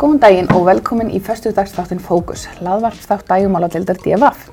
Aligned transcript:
Góðan 0.00 0.20
daginn 0.22 0.46
og 0.56 0.62
velkomin 0.64 1.10
í 1.12 1.18
förstu 1.20 1.50
dagsþáttin 1.52 1.98
Fókus, 2.00 2.46
laðvarpstátt 2.64 3.26
dægumáladildar 3.28 3.98
DFF. 4.00 4.46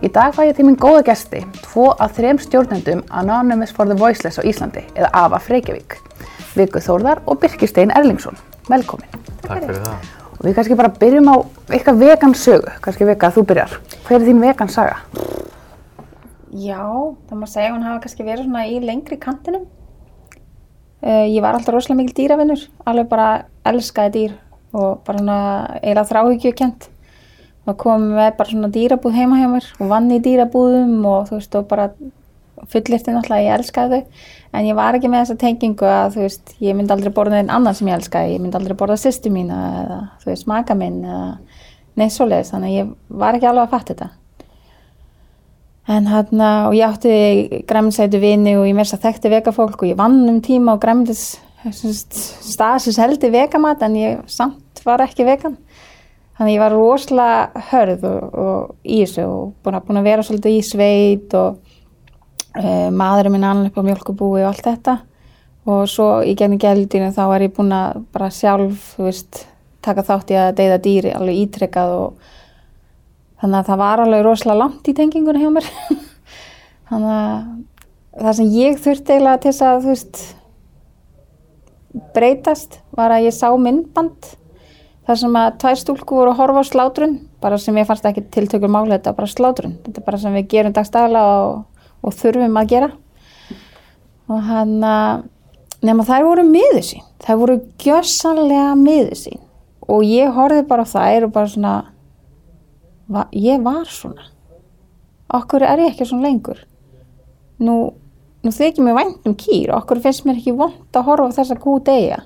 Í 0.00 0.08
dag 0.08 0.32
fæ 0.32 0.46
ég 0.46 0.54
til 0.56 0.64
minn 0.64 0.78
góða 0.80 1.02
gesti, 1.04 1.42
tvo 1.66 1.90
af 2.00 2.14
þrem 2.16 2.38
stjórnendum 2.40 3.02
Anonymous 3.12 3.74
for 3.76 3.84
the 3.84 3.96
Voiceless 4.00 4.40
á 4.40 4.42
Íslandi, 4.48 4.86
eða 4.96 5.10
AFA 5.20 5.42
Freykjavík, 5.50 5.98
Viku 6.56 6.80
Þórðar 6.80 7.20
og 7.28 7.42
Birkistein 7.42 7.92
Erlingsson. 7.92 8.40
Velkomin. 8.70 9.12
Takk 9.42 9.66
fyrir 9.66 9.82
það. 9.84 10.08
Og 10.30 10.48
við 10.48 10.56
kannski 10.56 10.80
bara 10.80 10.94
byrjum 11.04 11.28
á 11.28 11.36
eitthvað 11.76 12.00
vegan 12.06 12.38
sögu, 12.46 12.72
kannski 12.88 13.10
Vika 13.10 13.28
að 13.28 13.36
þú 13.36 13.44
byrjar. 13.52 13.76
Hver 14.08 14.16
er 14.16 14.26
þín 14.30 14.42
vegan 14.46 14.72
saga? 14.72 14.96
Já, 16.56 16.80
það 17.28 17.42
má 17.42 17.44
segja 17.44 17.68
að 17.68 17.76
hún 17.76 17.86
hafa 17.90 18.00
kannski 18.06 18.24
verið 18.24 18.48
svona 18.48 18.64
í 18.64 18.80
lengri 18.80 19.20
kantinum. 19.20 19.68
Uh, 21.04 21.28
ég 21.28 21.44
var 21.44 21.52
alltaf 21.52 21.76
rosalega 21.76 22.00
mikil 22.00 22.16
dýravinnur, 22.16 22.64
alveg 22.88 23.12
bara 23.12 23.30
elskaði 23.68 24.16
dýr 24.16 24.36
og 24.76 25.00
bara 25.06 25.22
svona 25.22 25.38
eiginlega 25.80 26.10
þráhyggjökent. 26.10 26.90
Það 27.66 27.78
kom 27.82 28.04
með 28.14 28.28
bara 28.38 28.52
svona 28.52 28.70
dýrabúð 28.76 29.16
heima 29.16 29.40
hjá 29.40 29.48
mér 29.50 29.70
og 29.80 29.88
vann 29.90 30.12
í 30.14 30.20
dýrabúðum 30.22 31.00
og 31.10 31.30
þú 31.30 31.38
veist 31.40 31.56
og 31.58 31.66
bara 31.70 31.88
fullirti 32.72 33.12
náttúrulega 33.12 33.46
ég 33.46 33.56
elskaði 33.60 34.00
þau. 34.02 34.20
En 34.56 34.68
ég 34.68 34.76
var 34.78 34.96
ekki 34.96 35.10
með 35.12 35.24
þessa 35.24 35.40
tengingu 35.40 35.88
að 35.90 36.14
þú 36.14 36.22
veist 36.22 36.52
ég 36.62 36.76
myndi 36.76 36.94
aldrei 36.94 37.12
borða 37.16 37.40
einn 37.40 37.50
annan 37.52 37.76
sem 37.76 37.90
ég 37.90 37.98
elskaði. 37.98 38.36
Ég 38.36 38.44
myndi 38.44 38.60
aldrei 38.60 38.76
borða 38.78 38.98
sýstu 39.00 39.32
mína 39.34 39.58
eða 39.82 39.98
þú 40.22 40.30
veist 40.30 40.46
maka 40.50 40.76
minn 40.78 41.02
eða 41.04 41.26
neitt 41.98 42.14
svoleiðis. 42.14 42.52
Þannig 42.54 42.70
að 42.70 42.78
ég 42.78 42.94
var 43.24 43.36
ekki 43.36 43.50
alveg 43.50 43.66
að 43.66 43.74
fatta 43.74 43.96
þetta. 43.96 44.12
En 45.96 46.08
hérna, 46.10 46.50
og 46.66 46.74
ég 46.74 46.86
átti 46.86 47.62
græminsætu 47.68 48.18
vini 48.18 48.56
og 48.58 48.64
ég 48.66 48.74
mér 48.74 48.88
þess 48.88 48.96
að 48.96 49.04
þekkti 49.04 49.30
vegafólk 49.36 49.82
og 49.82 49.90
ég 49.90 49.98
vann 49.98 50.24
um 50.26 50.40
tíma 50.42 50.74
og 50.74 50.80
græmindis 50.82 51.36
staðsins 51.74 52.98
heldi 53.00 53.30
vegamat 53.32 53.82
en 53.86 53.98
ég 53.98 54.22
samt 54.30 54.82
var 54.86 55.02
ekki 55.04 55.26
vegan. 55.26 55.56
Þannig 56.36 56.58
ég 56.58 56.62
var 56.62 56.74
rosalega 56.76 57.64
hörð 57.70 58.04
og, 58.10 58.36
og 58.36 58.74
í 58.84 59.00
þessu 59.02 59.24
og 59.24 59.52
búin 59.64 59.78
að, 59.78 59.86
búin 59.88 60.00
að 60.02 60.08
vera 60.10 60.24
svolítið 60.26 60.58
í 60.58 60.62
sveit 60.66 61.36
og 61.38 61.58
uh, 62.60 62.88
maðurinn 62.92 63.36
minn 63.38 63.46
annar 63.48 63.70
upp 63.70 63.80
á 63.80 63.86
mjölkubúi 63.88 64.42
og 64.44 64.50
allt 64.50 64.66
þetta. 64.68 64.98
Og 65.66 65.86
svo 65.90 66.10
í 66.22 66.36
genið 66.38 66.62
gældinu 66.62 67.10
þá 67.16 67.22
var 67.32 67.44
ég 67.46 67.54
búin 67.56 67.72
að 67.74 68.02
bara 68.14 68.28
sjálf, 68.30 68.92
veist, 69.00 69.46
taka 69.86 70.04
þátt 70.06 70.34
í 70.34 70.38
að 70.38 70.56
deyða 70.60 70.82
dýri 70.84 71.14
alveg 71.16 71.40
ítrekkað 71.46 71.94
og 71.96 72.34
þannig 73.40 73.58
að 73.60 73.70
það 73.70 73.80
var 73.82 74.02
alveg 74.04 74.26
rosalega 74.26 74.60
langt 74.62 74.90
í 74.90 74.94
tengingunni 74.96 75.42
hjá 75.42 75.50
mér 75.54 75.68
þannig 76.90 77.12
að 77.16 78.24
það 78.24 78.36
sem 78.38 78.52
ég 78.56 78.80
þurfti 78.82 79.14
eiginlega 79.14 79.42
til 79.42 79.50
þess 79.52 79.66
að 79.66 79.80
þú 79.82 79.92
veist 79.92 80.22
breytast. 82.16 82.80
Var 82.96 83.14
að 83.14 83.28
ég 83.28 83.36
sá 83.36 83.48
myndband 83.60 84.34
þar 85.06 85.20
sem 85.22 85.38
að 85.38 85.56
tvær 85.62 85.80
stúlku 85.80 86.18
voru 86.18 86.34
að 86.34 86.40
horfa 86.40 86.62
á 86.62 86.70
slátrun. 86.70 87.16
Bara 87.42 87.58
sem 87.62 87.76
ég 87.78 87.88
fannst 87.88 88.06
ekki 88.08 88.26
tiltökur 88.34 88.72
máli 88.72 88.96
þetta 88.96 89.14
bara 89.16 89.30
slátrun, 89.30 89.78
þetta 89.84 90.02
er 90.02 90.06
bara 90.06 90.20
sem 90.20 90.36
við 90.36 90.48
gerum 90.54 90.76
dagstæðala 90.76 91.24
og, 91.46 91.82
og 92.02 92.16
þurfum 92.16 92.60
að 92.60 92.70
gera. 92.74 92.92
Og 94.26 94.40
hann 94.48 94.78
nema 95.86 96.06
þær 96.06 96.26
voru 96.26 96.46
miður 96.48 96.86
sín. 96.86 97.04
Þær 97.22 97.42
voru 97.42 97.58
gjössanlega 97.82 98.72
miður 98.80 99.20
sín. 99.20 99.42
Og 99.86 100.02
ég 100.06 100.32
horfið 100.34 100.66
bara 100.66 100.86
þær 100.88 101.28
og 101.28 101.36
bara 101.36 101.50
svona 101.52 101.74
va, 103.06 103.26
ég 103.32 103.62
var 103.62 103.86
svona. 103.90 104.26
Okkur 105.36 105.64
er 105.66 105.84
ég 105.84 105.94
ekki 105.94 106.06
svona 106.06 106.28
lengur? 106.28 106.58
Nú, 107.62 107.76
nú 108.44 108.52
þykir 108.52 108.84
mér 108.84 108.98
vænt 108.98 109.28
um 109.28 109.36
kýr. 109.38 109.72
Okkur 109.76 110.02
finnst 110.04 110.26
mér 110.26 110.40
ekki 110.40 110.56
vond 110.56 110.96
að 110.96 111.06
horfa 111.08 111.30
á 111.32 111.36
þessa 111.40 111.60
gú 111.60 111.78
degja 111.84 112.24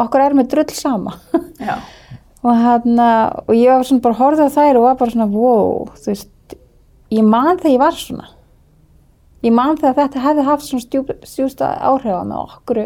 okkur 0.00 0.22
er 0.22 0.36
mér 0.36 0.48
drull 0.50 0.72
sama. 0.74 1.16
Og 2.46 2.54
hann 2.62 3.00
og 3.00 3.52
ég 3.56 3.72
var 3.72 3.86
svona 3.88 4.04
bara 4.04 4.18
horfið 4.20 4.52
á 4.52 4.54
þær 4.54 4.78
og 4.78 4.84
var 4.84 4.98
bara 5.00 5.10
svona 5.10 5.26
wow, 5.32 5.88
þú 5.98 6.12
veist 6.12 6.56
ég 7.10 7.26
man 7.26 7.56
þegar 7.58 7.72
ég 7.72 7.80
var 7.82 7.96
svona. 7.98 8.28
Ég 9.42 9.54
man 9.56 9.78
þegar 9.80 9.96
þetta 9.98 10.22
hefði 10.22 10.44
haft 10.46 10.66
svona 10.68 11.06
stjústa 11.26 11.72
áhrif 11.88 12.14
á 12.14 12.22
mig. 12.22 12.38
Og 12.38 12.54
okkur 12.60 12.82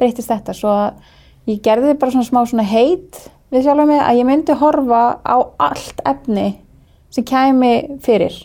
breytist 0.00 0.32
þetta. 0.32 0.56
Svo 0.56 0.72
að 0.72 1.52
ég 1.52 1.62
gerði 1.62 1.94
bara 2.00 2.16
svona 2.16 2.26
smá 2.26 2.40
svona 2.48 2.66
heit 2.66 3.20
við 3.54 3.68
sjálfum 3.68 3.92
mig 3.92 4.02
að 4.02 4.18
ég 4.18 4.28
myndi 4.32 4.58
horfa 4.58 5.04
á 5.22 5.36
allt 5.68 6.02
efni 6.02 6.48
sem 7.14 7.26
kæmi 7.26 8.00
fyrir 8.02 8.40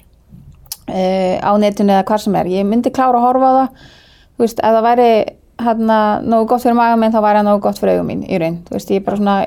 uh, 0.88 1.36
á 1.42 1.52
netinu 1.62 1.96
eða 1.96 2.06
hvað 2.08 2.24
sem 2.26 2.38
er. 2.40 2.50
Ég 2.52 2.68
myndi 2.68 2.94
klára 2.94 3.20
að 3.20 3.28
horfa 3.28 3.52
á 3.52 3.54
það, 3.58 3.86
þú 4.36 4.46
veist, 4.46 4.62
ef 4.62 4.78
það 4.78 4.88
væri 4.88 5.12
hérna 5.62 5.98
nógu 6.26 6.48
gott 6.50 6.64
fyrir 6.66 6.78
maga 6.78 6.98
minn 6.98 7.14
þá 7.14 7.20
væri 7.22 7.42
það 7.42 7.50
nógu 7.50 7.64
gott 7.68 7.82
fyrir 7.82 8.00
augum 8.00 8.12
mín 8.12 8.26
í 8.26 8.42
raun. 8.42 8.60
Þú 8.68 8.78
veist, 8.78 8.94
ég 8.96 9.06
bara 9.06 9.20
svona, 9.20 9.38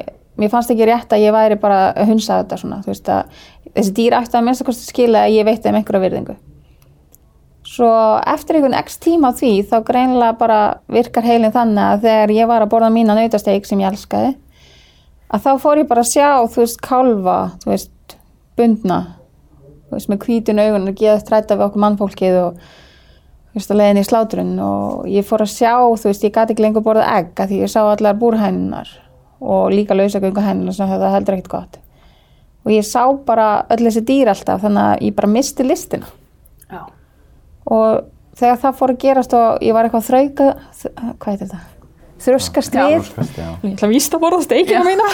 mér 0.41 0.53
fannst 0.53 0.75
ekki 0.75 0.89
rétt 0.91 1.15
að 1.15 1.25
ég 1.27 1.34
væri 1.34 1.59
bara 1.62 1.81
að 1.93 2.11
hunsa 2.12 2.41
þetta 2.43 2.61
svona, 2.61 2.81
þú 2.84 2.93
veist 2.93 3.11
að 3.11 3.43
þessi 3.75 3.94
dýr 3.99 4.19
ætti 4.21 4.39
að 4.39 4.47
minnst 4.49 4.65
að 4.65 4.71
kosti 4.71 4.91
skila 4.91 5.25
að 5.25 5.39
ég 5.39 5.49
veit 5.49 5.65
þeim 5.65 5.81
einhverja 5.81 6.05
virðingu. 6.05 6.37
Svo 7.75 7.91
eftir 8.31 8.59
einhvern 8.59 8.77
x 8.78 9.00
tíma 9.03 9.33
á 9.33 9.37
því 9.39 9.53
þá 9.67 9.77
greinilega 9.89 10.39
bara 10.39 10.59
virkar 10.93 11.27
heilin 11.27 11.55
þannig 11.55 11.83
að 11.83 12.06
þegar 12.06 12.33
ég 12.37 12.50
var 12.50 12.62
að 12.62 12.73
borða 12.75 12.91
mína 12.94 13.17
nautasteik 13.19 13.67
sem 13.67 13.81
ég 13.83 13.91
elskaði 13.91 14.34
að 15.34 15.43
þá 15.43 15.50
fór 15.62 15.81
ég 15.83 15.91
bara 15.91 16.05
að 16.05 16.12
sjá, 16.12 16.28
þú 16.53 16.62
veist, 16.62 16.81
kálfa, 16.84 17.39
þú 17.65 17.73
veist, 17.73 18.17
bundna, 18.59 18.99
veist, 19.94 20.10
með 20.10 20.21
kvítun 20.25 20.62
augun 20.62 20.91
og 20.91 20.99
geða 20.99 21.21
stræta 21.22 21.59
við 21.59 21.66
okkur 21.69 21.84
mannfólkið 21.84 22.38
og, 22.41 22.60
veist, 23.56 23.71
að 23.71 23.81
leiðin 23.81 24.00
í 24.03 24.06
sláturinn 24.09 24.55
og 24.65 25.09
ég 25.10 25.27
fór 25.28 25.44
að 25.44 25.53
sjá, 25.55 25.72
þú 25.75 26.10
veist, 26.10 26.27
ég 26.27 26.34
gæti 26.34 26.55
ekki 26.55 26.66
lengur 26.66 26.87
borðað 26.87 27.10
egg 27.19 27.44
að 27.44 27.53
því 27.53 27.60
ég 27.62 27.72
sá 27.75 27.81
allar 27.82 28.19
búrhænunar 28.21 28.94
og 29.44 29.75
líka 29.75 29.97
lausagöngu 29.97 30.44
hænunar 30.44 30.77
sem 30.77 30.91
það 30.91 31.15
heldur 31.19 31.38
ekkert 31.38 31.53
gott. 31.53 31.78
Og 32.65 32.72
ég 32.72 32.87
sá 32.88 33.03
bara 33.27 33.66
öll 33.75 33.82
þessi 33.84 34.05
dýr 34.09 34.32
alltaf, 34.32 34.62
þannig 34.62 34.87
að 34.88 35.05
ég 35.05 35.16
bara 35.19 35.32
misti 35.34 35.66
listina. 35.66 36.09
Já. 36.71 36.81
Og 37.69 38.06
þegar 38.38 38.59
það 38.65 38.81
fór 38.81 38.94
að 38.94 39.03
gerast 39.05 39.37
og 39.37 39.62
ég 39.65 39.76
var 39.76 39.88
eitthvað 39.88 40.09
þrauka, 40.09 40.50
hvað 41.21 41.31
heitir 41.34 41.47
þetta? 41.47 41.62
þröskast 42.25 42.75
við 42.75 42.93
ég 42.94 43.09
ætla 43.75 43.88
að 43.88 43.93
vísta 43.93 44.19
að 44.19 44.25
borða 44.25 44.43
steikina 44.47 44.84
mína 44.87 45.09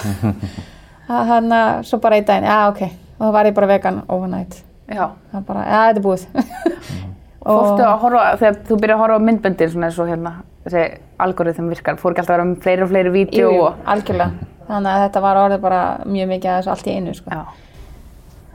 þannig 1.30 1.56
að 1.56 1.86
svo 1.88 2.00
bara 2.02 2.18
einn 2.18 2.26
daginn, 2.28 2.50
já 2.50 2.58
ok 2.70 2.82
og 2.86 3.24
þá 3.24 3.32
var 3.34 3.48
ég 3.50 3.56
bara 3.56 3.68
vegan 3.68 4.02
overnight. 4.08 4.60
Það 4.98 5.46
bara, 5.48 5.64
já 5.64 5.80
þetta 5.88 6.00
er 6.00 6.04
búið. 6.06 6.26
Fórstu 7.40 7.84
að 7.86 7.98
horfa, 8.02 8.22
þegar 8.40 8.56
þú 8.68 8.76
byrjar 8.82 8.96
að 8.96 9.02
horfa 9.04 9.16
á 9.16 9.26
myndböndir 9.26 9.70
svona 9.72 9.88
eins 9.88 9.98
og 10.02 10.08
hérna, 10.10 10.32
þessi 10.66 10.82
algoritm 11.24 11.68
virkar, 11.72 11.98
fór 12.00 12.12
ekki 12.12 12.22
alltaf 12.22 12.34
að 12.34 12.36
vera 12.36 12.46
um 12.46 12.54
fleiri 12.60 12.84
og 12.84 12.90
fleiri 12.90 13.12
vídeo 13.14 13.46
Jú, 13.46 13.60
og... 13.64 13.78
algjörlega. 13.88 14.48
Þannig 14.70 14.90
að 14.92 15.04
þetta 15.06 15.22
var 15.24 15.40
orðið 15.40 15.62
bara 15.64 15.82
mjög 16.06 16.32
mikið 16.34 16.50
að 16.50 16.58
þessu 16.58 16.72
allt 16.74 16.90
í 16.90 16.96
einu 16.98 17.14
sko. 17.16 17.38
Já. 17.38 17.68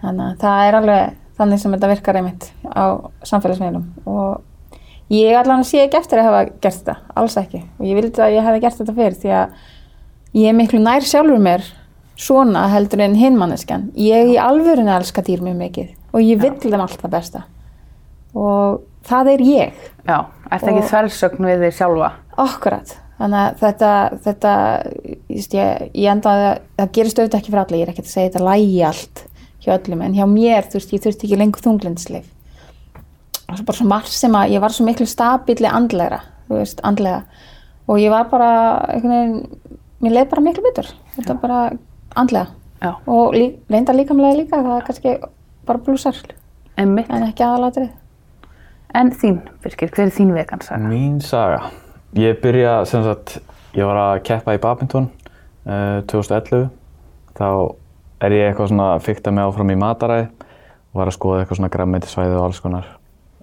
þannig 0.03 0.25
að 0.25 0.43
það 0.43 0.65
er 0.65 0.77
alveg 0.79 1.15
þannig 1.39 1.61
sem 1.61 1.73
þetta 1.75 1.89
virkar 1.91 2.19
einmitt 2.19 2.45
á 2.71 2.85
samfélagsmeilum 3.25 3.87
og 4.07 5.15
ég 5.15 5.39
allan 5.39 5.65
sé 5.67 5.81
ekki 5.83 5.99
eftir 5.99 6.21
að 6.21 6.29
hafa 6.29 6.43
gert 6.61 6.77
þetta, 6.77 6.95
alls 7.17 7.39
ekki. 7.41 7.63
Og 7.79 7.89
ég 7.89 7.99
vildi 7.99 8.21
að 8.21 8.37
ég 8.37 8.45
hef 8.45 8.61
gert 8.61 8.79
þetta 8.83 8.95
fyrir 8.99 9.17
því 9.23 9.33
að 9.39 9.57
ég 10.35 10.51
er 10.51 10.57
miklu 10.61 10.83
nær 10.83 11.09
sjálfur 11.09 11.41
mér 11.41 11.65
svona 12.15 12.67
heldur 12.71 13.01
en 13.05 13.15
hinmanneskjan 13.19 13.89
ég 13.99 14.33
í 14.33 14.37
alvörinu 14.39 14.91
elska 14.95 15.21
dýr 15.25 15.41
mjög 15.43 15.57
mikið 15.59 15.89
og 16.15 16.21
ég 16.23 16.39
vill 16.41 16.55
þeim 16.63 16.79
allt 16.81 16.99
það 17.01 17.11
besta. 17.17 17.41
Og 18.35 18.81
það 19.07 19.29
er 19.33 19.43
ég. 19.45 19.73
Já, 20.07 20.17
ertu 20.51 20.69
ekki 20.71 20.83
Og- 20.83 20.89
þversögn 20.91 21.47
við 21.49 21.65
þig 21.65 21.73
sjálfa? 21.77 22.11
Akkurat, 22.37 22.93
þannig 23.19 23.41
að 23.41 23.57
þetta, 23.63 23.91
þetta 24.25 24.53
just, 25.29 25.53
ég, 25.55 25.89
ég 25.93 26.11
endaði 26.11 26.47
að 26.51 26.61
það 26.79 26.91
gerist 26.97 27.19
auðvitað 27.19 27.39
ekki 27.39 27.51
fyrir 27.53 27.63
alla, 27.65 27.77
ég 27.79 27.85
er 27.87 27.93
ekkert 27.93 28.09
að 28.09 28.13
segja 28.15 28.29
þetta 28.31 28.45
lægi 28.49 28.81
allt 28.89 29.23
hjá 29.65 29.71
öllum, 29.77 30.01
en 30.05 30.13
hjá 30.17 30.25
mér, 30.29 30.67
þú 30.69 30.79
veist, 30.79 30.93
ég 30.93 31.03
þurfti 31.05 31.27
ekki 31.29 31.39
lengur 31.39 31.63
þunglindslif 31.63 32.31
og 33.45 33.57
svo 33.59 33.65
bara 33.65 33.77
svo 33.77 33.85
margt 33.87 34.09
sem 34.13 34.33
að 34.35 34.51
ég 34.55 34.61
var 34.63 34.73
svo 34.73 34.85
miklu 34.87 35.05
stabíli 35.05 35.69
andlegra, 35.69 36.19
þú 36.49 36.57
veist, 36.59 36.79
andlega. 36.83 37.19
Og 37.87 37.99
ég 38.01 38.09
var 38.09 38.25
bara, 38.31 38.47
einhvern 38.89 39.11
veginn, 39.13 39.75
mér 40.01 40.15
leið 40.17 40.29
bara 40.31 40.41
miklu 40.41 40.63
betur, 40.65 40.87
þetta 41.15 41.35
bara 41.43 41.59
andlega 42.15 42.47
Já. 42.81 42.95
og 43.07 43.33
lí, 43.35 43.51
reynda 43.71 43.93
líkamlega 43.95 44.39
líka, 44.39 44.61
það 44.63 44.77
er 44.77 44.87
kannski 44.87 45.15
bara 45.65 45.81
blúsar, 45.85 46.17
Einmitt. 46.77 47.09
en 47.09 47.23
ekki 47.27 47.43
aðalatrið. 47.45 47.89
En 48.95 49.11
þín, 49.11 49.41
Birgir, 49.63 49.89
hver 49.91 50.07
er 50.07 50.13
þín 50.15 50.33
vegansaga? 50.35 50.87
Mín 50.87 51.19
saga. 51.23 51.71
Ég 52.15 52.37
byrja, 52.41 52.85
sem 52.87 53.03
sagt, 53.03 53.39
ég 53.75 53.83
var 53.87 53.97
að 53.99 54.21
keppa 54.23 54.55
í 54.55 54.61
badminton 54.63 55.09
uh, 55.67 55.99
2011. 56.07 56.69
Þá 57.35 57.47
er 58.23 58.35
ég 58.37 58.49
eitthvað 58.49 58.69
svona 58.71 58.91
að 58.93 59.03
fykta 59.09 59.33
mig 59.35 59.43
áfram 59.43 59.73
í 59.73 59.79
mataræði 59.79 60.29
og 60.93 60.99
var 61.01 61.11
að 61.11 61.17
skoða 61.17 61.41
eitthvað 61.41 61.59
svona 61.59 61.71
græmmetisvæði 61.73 62.37
og 62.37 62.45
alls 62.45 62.61
konar. 62.63 62.87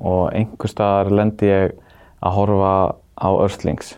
Og 0.01 0.23
einhver 0.33 0.73
staðar 0.73 1.13
lendi 1.13 1.51
ég 1.51 1.75
að 2.23 2.37
horfa 2.39 2.73
á 3.21 3.29
Earthlings. 3.29 3.97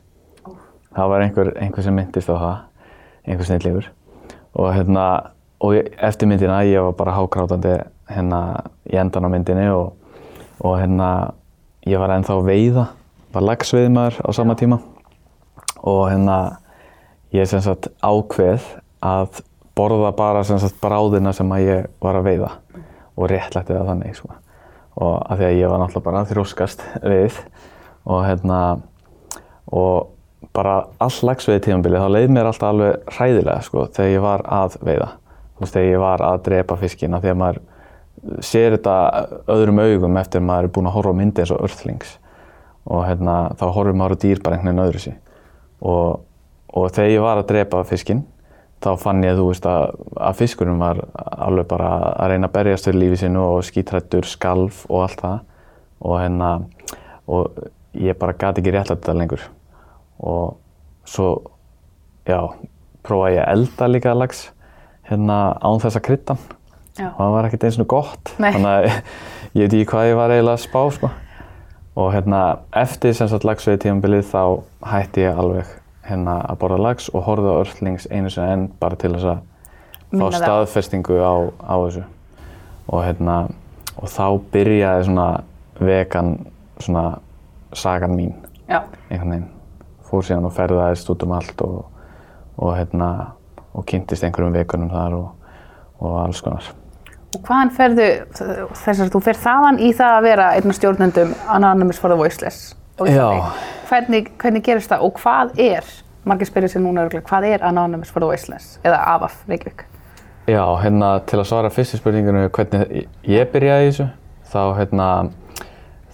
Það 0.94 1.12
var 1.12 1.22
einhver, 1.22 1.52
einhver 1.62 1.86
sem 1.86 1.94
myndist 1.94 2.30
á 2.30 2.34
það, 2.34 2.58
einhver 3.28 3.48
snillífur. 3.50 3.92
Og 4.54 4.70
hérna, 4.74 5.06
og 5.60 5.74
eftir 5.76 6.28
myndina, 6.30 6.62
ég 6.66 6.82
var 6.84 6.94
bara 6.98 7.16
hágrátandi 7.16 7.78
hérna 8.10 8.40
í 8.86 8.98
endan 9.00 9.26
á 9.26 9.28
myndinni 9.32 9.66
og, 9.74 9.94
og 10.60 10.76
hérna, 10.78 11.08
ég 11.86 11.98
var 11.98 12.14
ennþá 12.14 12.38
veiða, 12.46 12.86
var 13.34 13.48
lagsveiðmaður 13.48 14.20
á 14.22 14.30
sama 14.36 14.54
tíma. 14.58 14.78
Og 15.82 16.06
hérna, 16.12 16.38
ég 17.34 17.48
sem 17.50 17.62
sagt 17.64 17.90
ákveð 18.04 18.62
að 19.04 19.42
borða 19.74 20.14
bara 20.16 20.44
sem 20.46 20.60
sagt 20.62 20.78
bráðina 20.82 21.34
sem 21.34 21.50
að 21.52 21.66
ég 21.66 21.86
var 22.02 22.20
að 22.20 22.28
veiða. 22.30 22.50
Og 23.18 23.30
réttlætti 23.30 23.74
það 23.74 23.90
þannig 23.92 24.18
sko. 24.18 24.34
og 24.94 25.14
af 25.26 25.38
því 25.38 25.44
að 25.44 25.56
ég 25.58 25.70
var 25.70 25.80
náttúrulega 25.82 26.06
bara 26.06 26.26
þrjóskast 26.30 26.82
við. 27.02 27.38
Og 28.06 28.20
hérna 28.22 28.58
og 29.66 30.13
bara 30.54 30.74
all 31.02 31.20
lagsveiði 31.28 31.64
tímabili 31.66 32.00
þá 32.00 32.08
leið 32.14 32.34
mér 32.34 32.48
alltaf 32.50 32.70
alveg 32.70 33.14
hræðilega 33.16 33.62
sko 33.66 33.86
þegar 33.94 34.12
ég 34.12 34.24
var 34.24 34.44
að 34.46 34.76
veiða. 34.86 35.08
Þú 35.54 35.64
veist 35.64 35.76
þegar 35.78 35.88
ég 35.90 36.04
var 36.04 36.26
að 36.26 36.42
drepa 36.48 36.76
fiskina 36.80 37.20
að 37.22 37.40
maður 37.40 37.62
sér 38.44 38.76
þetta 38.76 38.98
öðrum 39.52 39.80
augum 39.82 40.20
eftir 40.20 40.40
að 40.40 40.46
maður 40.48 40.68
er 40.68 40.74
búinn 40.76 40.90
að 40.90 40.96
horfa 40.98 41.12
á 41.12 41.18
myndi 41.18 41.42
eins 41.42 41.52
og 41.54 41.64
örþlings 41.66 42.14
og 42.84 43.02
hérna 43.08 43.34
þá 43.58 43.64
horfum 43.74 43.98
maður 44.00 44.16
á 44.16 44.22
dýr 44.24 44.40
bara 44.44 44.56
einhvern 44.56 44.70
veginn 44.70 44.84
öðru 44.84 45.02
sí 45.02 45.12
og, 45.80 46.22
og 46.72 46.86
þegar 46.94 47.12
ég 47.12 47.24
var 47.24 47.40
að 47.40 47.50
drepa 47.50 47.82
fiskinn 47.88 48.22
þá 48.84 48.90
fann 49.00 49.24
ég 49.24 49.38
þú 49.38 49.48
veist 49.48 49.66
að, 49.68 49.96
að 50.20 50.38
fiskurinn 50.42 50.80
var 50.82 51.00
alveg 51.16 51.68
bara 51.70 51.90
að 52.12 52.34
reyna 52.34 52.50
að 52.50 52.56
berjast 52.58 52.88
fyrir 52.88 53.00
lífi 53.00 53.22
sinu 53.22 53.44
og 53.54 53.64
skítrættur, 53.66 54.28
skalf 54.28 54.84
og 54.90 55.06
allt 55.06 55.22
það. 55.24 55.38
Og 56.04 56.18
hérna 56.20 56.50
og 57.30 57.62
ég 57.96 58.18
bara 58.20 58.36
gati 58.36 58.60
ekki 58.60 58.74
réttlega 58.74 59.00
þetta 59.00 59.16
lengur 59.16 59.46
og 60.18 60.56
svo 61.08 61.30
já, 62.28 62.40
prófaði 63.04 63.38
ég 63.38 63.44
að 63.44 63.52
elda 63.56 63.88
líka 63.90 64.14
lags 64.16 64.46
hérna 65.08 65.38
án 65.60 65.82
þess 65.82 65.98
að 66.00 66.06
kryddan 66.08 66.42
Já. 66.94 67.08
og 67.10 67.18
það 67.18 67.32
var 67.34 67.48
ekkert 67.48 67.66
eins 67.68 67.78
og 67.82 67.88
gott 67.90 68.34
Nei. 68.38 68.50
þannig 68.54 68.70
að 68.70 68.84
ég 69.58 69.64
veit 69.64 69.72
ekki 69.72 69.88
hvað 69.90 70.10
ég 70.10 70.18
var 70.18 70.34
eiginlega 70.34 70.58
að 70.58 70.64
spá 70.64 70.82
sko. 70.94 71.10
og 71.94 72.12
hérna 72.14 72.42
eftir 72.84 73.16
sem 73.16 73.30
sagt 73.30 73.46
lagsveiði 73.46 73.82
tímabilið 73.84 74.30
þá 74.30 74.42
hætti 74.92 75.26
ég 75.26 75.40
alveg 75.42 75.74
hérna 76.04 76.38
að 76.44 76.60
borða 76.62 76.80
lags 76.84 77.10
og 77.12 77.26
horfði 77.26 77.52
á 77.52 77.60
örlings 77.64 78.08
einu 78.10 78.30
sinni 78.30 78.54
enn 78.54 78.64
bara 78.80 78.98
til 79.00 79.12
þess 79.16 79.30
að 79.34 79.42
fá 80.14 80.38
staðfestingu 80.38 81.18
á, 81.18 81.34
á 81.64 81.74
þessu 81.84 82.04
og 82.88 83.04
hérna 83.04 83.36
og 83.96 84.10
þá 84.10 84.26
byrjaði 84.52 85.08
svona 85.08 85.28
vegan 85.80 86.34
svona 86.78 87.04
sagan 87.74 88.14
mín 88.16 88.34
Já. 88.68 88.82
einhvern 89.10 89.30
veginn 89.30 89.50
fór 90.14 90.28
síðan 90.28 90.48
og 90.48 90.54
ferðaðist 90.54 91.10
út 91.12 91.26
um 91.26 91.34
allt 91.36 91.66
og, 91.66 91.82
og 92.56 92.72
hérna 92.78 93.10
og 93.74 93.84
kynntist 93.90 94.24
einhverjum 94.24 94.54
veganum 94.54 94.92
þar 94.92 95.18
og, 95.18 95.52
og 96.00 96.16
alls 96.22 96.42
konar 96.44 96.70
Og 97.34 97.40
hvaðan 97.42 97.72
ferðu, 97.74 98.04
þess 98.78 99.00
að 99.02 99.08
þú 99.10 99.20
fer 99.26 99.38
þaðan 99.42 99.80
í 99.82 99.88
það 99.98 100.16
að 100.16 100.26
vera 100.28 100.50
einn 100.54 100.70
af 100.70 100.76
stjórnendum 100.78 101.32
Anonymous 101.50 101.98
for 101.98 102.12
the 102.12 102.18
Voiceless 102.18 102.76
á 102.94 103.02
Íslandi. 103.02 103.40
Já. 103.40 103.72
Hvernig, 103.88 104.28
hvernig 104.38 104.62
gerist 104.68 104.92
það 104.92 105.02
og 105.08 105.18
hvað 105.18 105.50
er, 105.64 105.88
margir 106.22 106.46
spyrja 106.46 106.70
sér 106.70 106.84
núna 106.84 107.02
örugglega, 107.02 107.26
hvað 107.26 107.48
er 107.50 107.66
Anonymous 107.66 108.14
for 108.14 108.22
the 108.22 108.28
Voiceless 108.30 108.78
eða 108.86 109.00
AFAF 109.16 109.40
Reykjavík? 109.50 109.82
Já, 110.46 110.62
hérna 110.78 111.16
til 111.26 111.40
að 111.40 111.48
svara 111.48 111.72
fyrstu 111.74 111.98
spurningunum 111.98 112.46
hvernig 112.54 113.08
ég 113.26 113.50
byrjaði 113.50 113.88
í 113.88 113.90
þessu 113.90 114.08
þá 114.52 114.62
hérna 114.78 115.08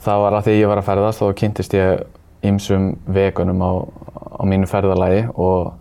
það 0.01 0.25
var 0.25 0.39
að 0.39 0.49
því 0.49 0.57
ég 0.57 0.71
var 0.71 0.81
að 0.81 0.89
ferðast 0.89 1.21
þá 1.21 1.39
kynntist 1.43 1.77
ég 1.77 2.05
ýmsum 2.47 2.95
vegunum 3.13 3.61
á, 3.63 3.73
á 4.41 4.43
mínu 4.49 4.69
ferðalagi 4.71 5.27
og, 5.35 5.73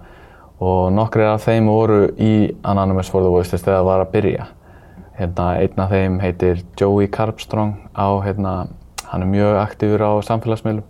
og 0.59 0.91
nokkrir 0.94 1.31
af 1.33 1.45
þeim 1.47 1.69
voru 1.71 2.01
í 2.19 2.33
Anonymous 2.63 3.11
for 3.11 3.23
the 3.23 3.31
Voiceless 3.31 3.63
þegar 3.63 3.79
það 3.79 3.89
var 3.89 4.03
að 4.03 4.11
byrja. 4.15 4.47
Hérna, 5.19 5.47
einn 5.59 5.83
af 5.83 5.94
þeim 5.94 6.19
heitir 6.23 6.61
Joey 6.79 7.09
Carbstrong 7.11 7.75
á 7.95 8.07
hérna, 8.23 8.53
hann 9.11 9.25
er 9.25 9.31
mjög 9.31 9.59
aktífur 9.63 10.03
á 10.03 10.11
samfélagsmiðlum 10.27 10.85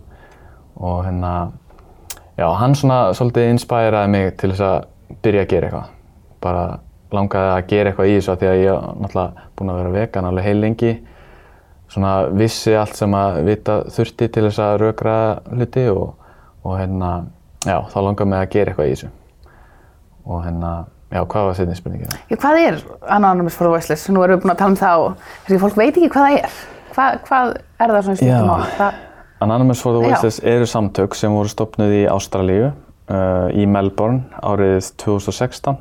og 0.80 1.04
hérna 1.06 1.32
já, 2.38 2.46
hann 2.56 2.74
svona 2.74 3.00
svolítið 3.14 3.54
inspæraði 3.54 4.12
mig 4.14 4.30
til 4.38 4.52
þess 4.52 4.66
að 4.66 5.18
byrja 5.22 5.44
að 5.44 5.50
gera 5.50 5.70
eitthvað. 5.70 5.96
Bara 6.40 6.64
langaði 7.12 7.54
að 7.54 7.66
gera 7.70 7.90
eitthvað 7.90 8.10
í 8.10 8.18
þessu 8.18 8.32
af 8.32 8.40
því 8.40 8.50
að 8.50 8.60
ég 8.60 8.70
er 8.74 9.00
náttúrulega 9.02 9.48
búinn 9.58 9.72
að 9.72 9.80
vera 9.80 9.94
vegan 9.96 10.28
alveg 10.30 10.46
heil 10.46 10.60
lengi 10.62 10.92
svona 11.90 12.14
vissi 12.36 12.74
allt 12.78 12.98
sem 12.98 13.14
að 13.16 13.42
vita 13.48 13.80
þurfti 13.90 14.30
til 14.30 14.46
þess 14.46 14.62
að 14.62 14.78
rökra 14.84 15.16
hluti 15.50 15.86
og, 15.90 16.14
og 16.62 16.78
hérna 16.78 17.10
já, 17.66 17.76
þá 17.90 17.98
langaði 18.06 18.30
mig 18.30 18.42
að 18.44 18.52
gera 18.54 18.72
eitthvað 18.72 18.90
í 18.90 18.94
þessu 18.94 19.10
og 20.30 20.42
hérna, 20.44 20.72
já, 21.10 21.22
hvað 21.32 21.46
var 21.48 21.56
setni 21.58 21.76
spurningin? 21.78 22.18
Já, 22.30 22.36
hvað 22.38 22.58
er 22.62 22.80
Anonymous 23.16 23.56
for 23.58 23.72
Voiceless? 23.72 24.08
Nú 24.12 24.22
erum 24.24 24.38
við 24.38 24.44
búin 24.44 24.54
að 24.54 24.60
tala 24.60 24.74
um 24.74 24.80
það 24.80 25.04
og 25.06 25.30
þessi 25.46 25.60
fólk 25.62 25.78
veit 25.80 25.90
ekki 25.90 26.10
hvað 26.12 26.26
það 26.26 26.36
er. 26.38 26.58
Hvað, 26.90 27.16
hvað 27.26 27.54
er 27.56 27.94
það 27.94 28.04
svona 28.04 28.18
í 28.18 28.20
stundum 28.20 28.50
mál? 28.50 28.68
Það, 28.76 29.00
Anonymous 29.46 29.82
for. 29.82 29.98
Voiceless 30.04 30.42
eru 30.52 30.68
samtök 30.68 31.16
sem 31.18 31.34
voru 31.34 31.50
stopnuð 31.50 31.96
í 31.96 32.02
Ástralíu 32.12 32.68
uh, 32.68 33.48
í 33.56 33.66
Melbourne 33.66 34.42
árið 34.44 34.92
2016 35.00 35.80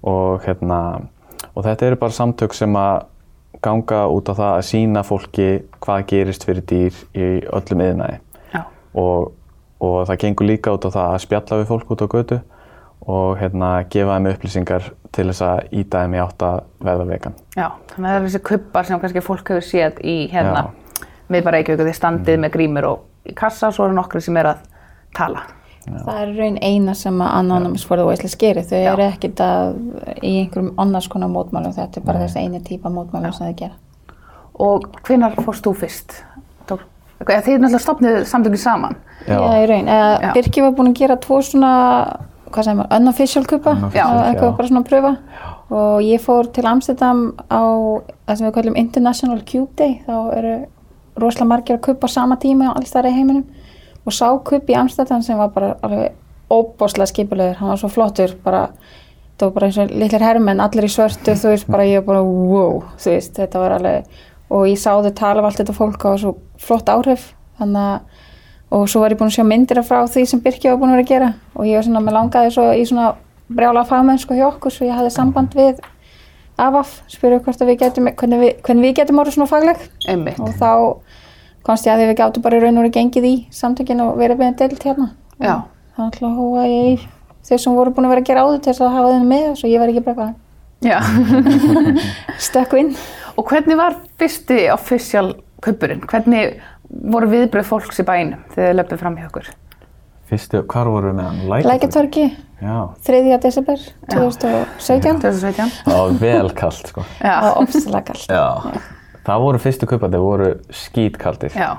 og, 0.00 0.42
hérna, 0.44 0.80
og 1.54 1.64
þetta 1.66 1.90
eru 1.90 2.00
bara 2.00 2.16
samtök 2.16 2.56
sem 2.56 2.76
að 2.80 3.06
ganga 3.64 4.04
út 4.08 4.30
á 4.30 4.34
það 4.34 4.54
að 4.54 4.66
sína 4.70 5.02
fólki 5.06 5.48
hvað 5.82 6.06
gerist 6.12 6.46
fyrir 6.48 6.64
dýr 6.70 7.02
í 7.16 7.28
öllum 7.50 7.84
yðnaði 7.84 8.16
já. 8.54 8.62
og, 8.94 9.32
og 9.82 9.98
það 10.08 10.22
gengur 10.24 10.48
líka 10.48 10.74
út 10.76 10.86
á 10.86 10.90
það 10.90 11.16
að 11.16 11.22
spjalla 11.26 11.60
við 11.60 11.70
fólk 11.72 11.92
út 11.94 12.04
á 12.04 12.12
götu 12.14 12.40
og 13.10 13.38
hérna, 13.40 13.70
gefa 13.90 14.16
þeim 14.16 14.30
upplýsingar 14.30 14.90
til 15.10 15.26
þess 15.30 15.44
að 15.44 15.76
íta 15.80 16.02
þeim 16.04 16.16
í 16.16 16.20
átt 16.22 16.44
að 16.46 16.58
verða 16.84 17.06
vegan. 17.08 17.38
Já, 17.56 17.66
þannig 17.92 18.04
að 18.04 18.10
það 18.10 18.18
er 18.18 18.26
þessi 18.26 18.42
kubbar 18.50 18.88
sem 18.88 19.00
kannski 19.02 19.22
fólk 19.24 19.52
hefur 19.52 19.66
séð 19.66 20.02
í 20.04 20.16
hérna 20.30 20.66
miðbæra 21.30 21.58
Reykjavík 21.58 21.80
og 21.80 21.88
þið 21.88 21.96
standið 21.96 22.42
með 22.44 22.52
grímur 22.56 22.88
og 22.90 23.30
í 23.30 23.34
kassa 23.36 23.70
og 23.70 23.76
svo 23.76 23.88
eru 23.88 23.96
nokkri 23.96 24.22
sem 24.24 24.36
er 24.40 24.52
að 24.52 24.62
tala. 25.16 25.46
Það 25.90 26.20
er 26.22 26.32
raun 26.38 26.56
eina 26.62 26.94
sem 26.98 27.20
að 27.22 27.34
Anonymous 27.40 27.84
for 27.86 28.00
the 28.00 28.06
Voiceless 28.06 28.36
gerir. 28.40 28.66
Þau 28.66 28.78
Já. 28.78 28.92
eru 28.92 29.04
ekkert 29.06 29.42
að, 29.44 29.76
í 30.22 30.32
einhverjum 30.42 30.72
annars 30.82 31.08
konar 31.10 31.30
mótmælum. 31.32 31.74
Þetta 31.76 32.00
er 32.00 32.06
bara 32.06 32.24
þessi 32.24 32.44
eini 32.44 32.62
típa 32.66 32.92
mótmælum 32.92 33.34
sem 33.36 33.50
þau 33.50 33.58
gera. 33.58 33.76
Og 34.60 34.88
hvenær 35.06 35.36
fórst 35.44 35.66
þú 35.66 35.74
fyrst? 35.82 36.16
Tók, 36.68 36.82
þið 37.20 37.32
er 37.36 37.62
náttúrulega 37.62 37.82
stopnið 37.84 38.18
samtökin 38.30 38.62
saman. 38.64 38.98
Já. 39.26 39.36
Já, 39.36 39.62
í 39.62 39.68
raun. 39.70 39.88
Eða, 39.88 40.10
Já. 40.24 40.32
Birki 40.36 40.64
var 40.64 40.74
búin 40.76 40.92
að 40.92 40.98
gera 41.00 41.16
tvo 41.20 41.40
svona, 41.44 41.72
hvað 42.50 42.68
segir 42.68 42.80
maður, 42.80 42.92
unofficial 43.00 43.46
kupa. 43.48 43.76
Já, 43.94 44.04
eitthvað 44.04 44.50
já. 44.50 44.56
bara 44.58 44.72
svona 44.72 44.84
að 44.84 44.90
pröfa. 44.90 45.14
Og 45.70 46.02
ég 46.02 46.22
fór 46.24 46.50
til 46.50 46.66
Amsterdam 46.66 47.24
á 47.46 47.62
það 48.26 48.36
sem 48.36 48.46
við 48.46 48.54
kallum 48.58 48.78
International 48.80 49.42
Cube 49.46 49.70
Day. 49.78 50.00
Þá 50.06 50.16
eru 50.36 50.54
rosalega 51.20 51.50
margir 51.52 51.78
að 51.78 51.84
kupa 51.86 52.10
á 52.10 52.14
sama 52.16 52.38
tíma 52.42 52.72
á 52.72 52.76
alls 52.76 52.92
þar 52.94 53.10
í 53.10 53.14
heiminum. 53.14 53.44
Og 54.06 54.16
sá 54.16 54.26
kup 54.44 54.70
í 54.70 54.76
Amsterdam 54.78 55.22
sem 55.22 55.38
var 55.38 55.52
bara 55.54 55.74
alveg 55.84 56.16
óbáslega 56.50 57.10
skipulegur. 57.10 57.58
Hann 57.60 57.72
var 57.74 57.80
svo 57.80 57.90
flottur, 57.92 58.34
bara 58.44 58.68
það 59.40 59.48
var 59.48 59.54
bara 59.56 59.68
eins 59.68 59.78
og 59.80 59.92
litlir 59.96 60.24
hermenn, 60.24 60.60
allir 60.60 60.86
í 60.86 60.92
svörtu, 60.92 61.34
þú 61.38 61.52
veist, 61.54 61.68
bara 61.70 61.86
ég 61.88 62.02
var 62.02 62.08
bara 62.10 62.24
wow, 62.26 62.82
þú 63.00 63.14
veist, 63.14 63.36
þetta 63.38 63.62
var 63.62 63.76
alveg, 63.78 64.18
og 64.52 64.66
ég 64.68 64.80
sá 64.80 64.90
þau 64.92 65.12
tala 65.16 65.40
af 65.40 65.48
allt 65.48 65.62
þetta 65.62 65.76
fólk 65.76 66.04
var 66.04 66.20
svo 66.20 66.34
flott 66.60 66.90
áhrif, 66.92 67.30
þannig 67.60 67.86
að, 67.86 68.26
og 68.76 68.84
svo 68.90 69.02
var 69.02 69.14
ég 69.14 69.20
búin 69.20 69.32
að 69.32 69.38
sjá 69.38 69.46
myndir 69.48 69.80
frá 69.86 70.02
því 70.06 70.26
sem 70.28 70.42
Birkja 70.44 70.74
var 70.74 70.82
búin 70.82 70.92
að 70.92 70.98
vera 70.98 71.06
að 71.06 71.14
gera 71.14 71.30
og 71.54 71.70
ég 71.70 71.78
var 71.78 71.86
svona, 71.88 72.04
mér 72.04 72.16
langaði 72.18 72.52
svo 72.54 72.66
í 72.76 72.84
svona 72.86 73.08
brjála 73.50 73.86
fagmennsku 73.88 74.36
hjá 74.36 74.46
okkur, 74.50 74.74
svo 74.74 74.86
ég 74.86 74.94
hafði 74.94 75.14
samband 75.14 75.56
við 75.58 75.80
AFAF, 76.60 76.92
spyrja 77.08 77.40
hvort 77.40 77.64
að 77.64 77.72
við 77.72 77.80
getum, 77.80 78.12
hvernig 78.20 78.44
við, 78.44 78.52
hvernig 78.66 78.86
við 78.86 78.96
getum 79.00 79.22
orðið 79.22 79.38
svona 79.38 79.50
fagleg 79.50 79.82
Einmitt. 80.12 80.38
og 80.44 80.52
þá 80.60 80.70
komst 81.66 81.86
ég 81.86 81.94
að 81.94 82.04
við 82.06 82.16
gáttum 82.20 82.44
bara 82.44 82.58
í 82.58 82.62
raun 82.64 82.78
og 82.78 82.84
verið 82.84 82.96
gengið 82.98 83.26
í 83.28 83.34
samtökin 83.54 84.02
og 84.04 84.18
verið 84.20 84.40
með 84.40 84.58
deilt 84.62 84.86
hérna. 84.86 85.10
Já. 85.40 85.54
Þannig 85.96 86.22
að 86.26 86.38
hóa 86.40 86.66
ég 86.70 86.90
í 86.92 87.08
þeir 87.48 87.62
sem 87.64 87.76
voru 87.76 87.92
búin 87.94 88.08
að 88.08 88.14
vera 88.14 88.24
að 88.24 88.28
gera 88.30 88.44
áður 88.46 88.60
til 88.64 88.72
þess 88.72 88.84
að 88.86 88.94
hafa 88.96 89.12
þeim 89.14 89.30
með 89.30 89.48
svo 89.60 89.70
ég 89.70 89.82
var 89.82 89.92
ekki 89.92 90.04
bara 90.06 90.26
eitthvað 90.26 90.38
Já. 90.80 90.98
stökku 92.40 92.80
inn. 92.80 92.92
og 93.36 93.48
hvernig 93.50 93.80
var 93.80 93.96
fyrsti 94.20 94.60
official 94.72 95.32
kuppurinn? 95.64 96.04
Hvernig 96.08 96.60
voru 96.90 97.28
viðbröð 97.30 97.68
fólks 97.68 98.00
í 98.00 98.06
bænum 98.06 98.44
þegar 98.54 98.70
þið 98.70 98.78
löpum 98.80 99.02
fram 99.02 99.18
hjá 99.18 99.26
okkur? 99.28 99.50
Fyrstu, 100.30 100.62
hvar 100.70 100.86
voru 100.86 101.10
við 101.10 101.18
með 101.18 101.28
hann? 101.28 101.66
Lækjartorki, 101.66 102.24
Já, 102.60 102.76
3. 103.08 103.20
desember 103.42 103.80
2017 104.12 105.20
2017? 105.24 105.72
það 105.88 105.96
var 105.98 106.18
vel 106.20 106.50
kallt 106.54 106.90
sko. 106.92 107.04
Já. 107.18 107.34
og 107.50 107.62
opstilega 107.64 108.02
kallt. 108.12 108.26
Já. 108.30 108.82
Það 109.26 109.44
voru 109.44 109.60
fyrstu 109.62 109.86
kaupandi, 109.90 110.20
voru 110.22 110.50
skítkaldir. 110.72 111.54
Já. 111.56 111.70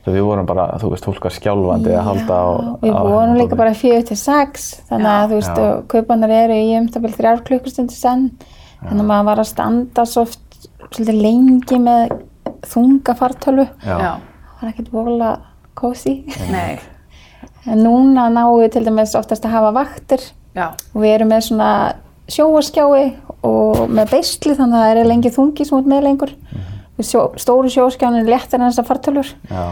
Svo 0.00 0.14
við 0.14 0.24
vorum 0.24 0.46
bara, 0.48 0.64
þú 0.80 0.90
veist, 0.94 1.04
fólk 1.04 1.26
var 1.26 1.34
skjálfandi 1.34 1.92
að 1.92 2.06
halda 2.06 2.36
á... 2.40 2.48
Við 2.80 2.94
vorum 2.94 3.34
líka 3.36 3.56
bara 3.58 3.74
4 3.76 4.04
til 4.08 4.16
6 4.16 4.68
þannig 4.88 5.10
að 5.12 5.26
þú 5.32 5.40
veist, 5.40 5.60
kaupanar 5.92 6.32
eru 6.32 6.56
í 6.56 6.70
um 6.78 6.86
byrjum 6.88 7.16
þrjár 7.18 7.42
klukkustundir 7.44 7.98
senn 7.98 8.30
þannig 8.80 9.02
að 9.02 9.10
maður 9.10 9.28
var 9.28 9.42
að 9.42 9.50
standa 9.50 10.06
svo 10.08 10.24
svolítið 10.30 11.20
lengi 11.20 11.80
með 11.84 12.14
þunga 12.70 13.16
fartölu 13.18 13.66
Já. 13.84 13.98
Það 13.98 14.62
var 14.62 14.72
ekkert 14.72 14.90
vola 14.94 15.30
kósi 15.76 16.16
Nei. 16.48 16.80
en 17.70 17.84
núna 17.84 18.30
náum 18.32 18.56
við 18.62 18.72
til 18.78 18.86
dæmis 18.88 19.12
oftast 19.20 19.44
að 19.44 19.58
hafa 19.58 19.74
vaktir 19.82 20.24
Já. 20.56 20.70
og 20.72 20.98
við 21.04 21.12
erum 21.18 21.32
með 21.34 21.44
svona 21.50 21.70
sjóaskjái 22.30 23.04
og 23.44 23.84
með 23.90 24.16
beisli 24.16 24.56
þannig 24.56 24.80
að 24.80 24.88
það 24.88 25.04
er 25.04 25.12
lengi 25.12 25.34
þungi 25.36 25.66
sem 25.68 25.80
út 25.82 25.92
með 25.92 26.06
lengur 26.08 26.36
Mhm. 26.40 26.69
Sjó, 27.06 27.26
stóru 27.40 27.68
sjóskjánin 27.72 28.24
er 28.24 28.30
léttar 28.34 28.60
en 28.60 28.68
þessar 28.70 28.86
fartölur 28.88 29.28
Já. 29.50 29.64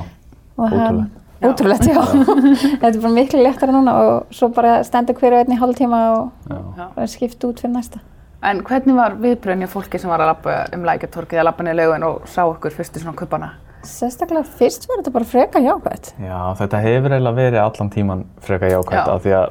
og, 0.59 0.69
hann, 0.73 1.01
Ótrúlegt. 1.39 1.55
ótrúlegt, 1.55 1.87
já. 1.87 2.03
þetta 2.83 2.93
er 2.95 3.01
bara 3.05 3.15
miklu 3.15 3.43
léttara 3.45 3.75
núna 3.75 3.95
og 4.03 4.33
svo 4.35 4.49
bara 4.55 4.79
stendur 4.87 5.15
hverju 5.19 5.39
einn 5.43 5.55
í 5.55 5.59
hálftíma 5.61 6.01
og 6.17 6.51
Já. 6.51 6.89
bara 6.97 7.07
skipt 7.07 7.45
út 7.45 7.61
fyrir 7.63 7.75
næsta. 7.77 8.01
En 8.43 8.61
hvernig 8.63 8.95
var 8.95 9.17
viðbröðin 9.19 9.65
hjá 9.67 9.71
fólki 9.73 9.99
sem 9.99 10.11
var 10.11 10.23
að 10.23 10.29
labba 10.33 10.59
um 10.77 10.85
lækjartorkið 10.87 11.41
að 11.43 11.49
labba 11.49 11.65
niður 11.67 11.79
laugun 11.81 12.05
og 12.07 12.29
sá 12.31 12.45
okkur 12.47 12.71
fyrstu 12.77 13.01
svona 13.03 13.17
kuppana? 13.19 13.49
Sérstaklega 13.87 14.45
fyrst 14.59 14.87
var 14.91 15.01
þetta 15.01 15.13
bara 15.15 15.27
freka 15.27 15.63
jákvæmt. 15.63 16.13
Já, 16.23 16.39
þetta 16.59 16.81
hefur 16.83 17.15
eiginlega 17.15 17.39
verið 17.39 17.61
allan 17.63 17.91
tíman 17.95 18.23
frekar 18.43 18.71
jákvæmt 18.75 18.99
Já. 18.99 19.15
af 19.15 19.23
því 19.27 19.35
að 19.41 19.49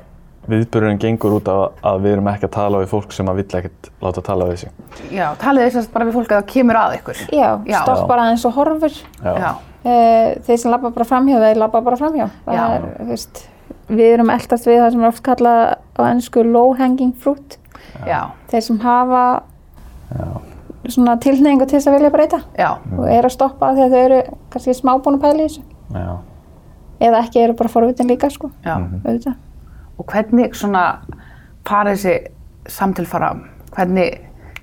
viðburðurinn 0.48 1.00
gengur 1.01 1.34
út 1.38 1.48
af 1.51 1.84
að 1.84 2.01
við 2.06 2.13
erum 2.18 2.27
ekki 2.32 2.48
að 2.48 2.54
tala 2.58 2.82
við 2.84 2.92
fólk 2.94 3.12
sem 3.16 3.27
að 3.32 3.39
vill 3.42 3.48
ekkert 3.60 3.89
láta 4.01 4.22
tala 4.24 4.46
við 4.50 4.60
sig. 4.63 4.72
Já, 5.12 5.25
talið 5.42 5.68
þess 5.68 5.82
að 5.88 5.94
bara 5.94 6.06
við 6.10 6.13
fólk 6.20 6.32
að 6.32 6.39
það 6.42 6.48
kemur 6.54 6.80
að 6.82 6.96
ykkur. 7.00 7.22
Já, 7.36 7.50
Já. 7.68 7.80
stoppar 7.84 8.24
aðeins 8.25 8.46
og 8.50 8.54
horfur. 8.60 9.01
Já, 9.24 9.56
Uh, 9.88 10.34
þeir 10.44 10.58
sem 10.60 10.72
labba 10.74 10.89
bara 10.92 11.06
framhjá, 11.08 11.38
þeir 11.39 11.60
labba 11.62 11.80
bara 11.86 11.96
framhjá. 11.96 12.25
Það 12.44 12.56
Já. 12.58 12.63
Er, 12.75 12.88
þú 12.98 13.06
veist, 13.08 13.38
við 13.88 14.10
erum 14.18 14.32
eldast 14.34 14.66
við 14.68 14.80
það 14.82 14.89
sem 14.92 15.04
er 15.06 15.08
oft 15.08 15.22
kallað 15.24 15.60
á 15.96 16.01
ennsku 16.10 16.44
low 16.44 16.74
hanging 16.75 17.13
fruit. 17.16 17.56
já, 18.04 18.18
Þeir 18.51 18.62
sem 18.66 18.80
hafa 18.84 19.22
Já. 20.12 20.25
svona 20.92 21.16
tilneyingu 21.24 21.68
til 21.70 21.77
þess 21.80 21.88
að 21.88 21.96
vilja 22.00 22.12
breyta 22.12 22.42
já, 22.58 22.70
og 22.98 23.06
eru 23.08 23.30
að 23.30 23.36
stoppa 23.38 23.70
þegar 23.77 23.94
þau 23.94 24.04
eru 24.10 24.20
kannski 24.51 24.75
smábúin 24.75 25.20
að 25.20 25.24
pæla 25.24 25.39
í 25.39 25.48
þessu. 25.48 25.63
Já. 25.94 26.18
Eða 27.08 27.24
ekki 27.24 27.44
eru 27.46 27.54
bara 27.54 27.70
forvitin 27.70 28.08
líka, 28.12 28.30
sko. 28.34 28.51
já. 28.66 28.75
Auðvitað. 29.06 29.36
Og 29.98 30.06
hvernig 30.12 30.56
svona 30.56 30.86
fara 31.68 31.94
þessi 31.96 32.32
samtil 32.72 33.06
fara? 33.10 33.34
Hvernig, 33.75 34.18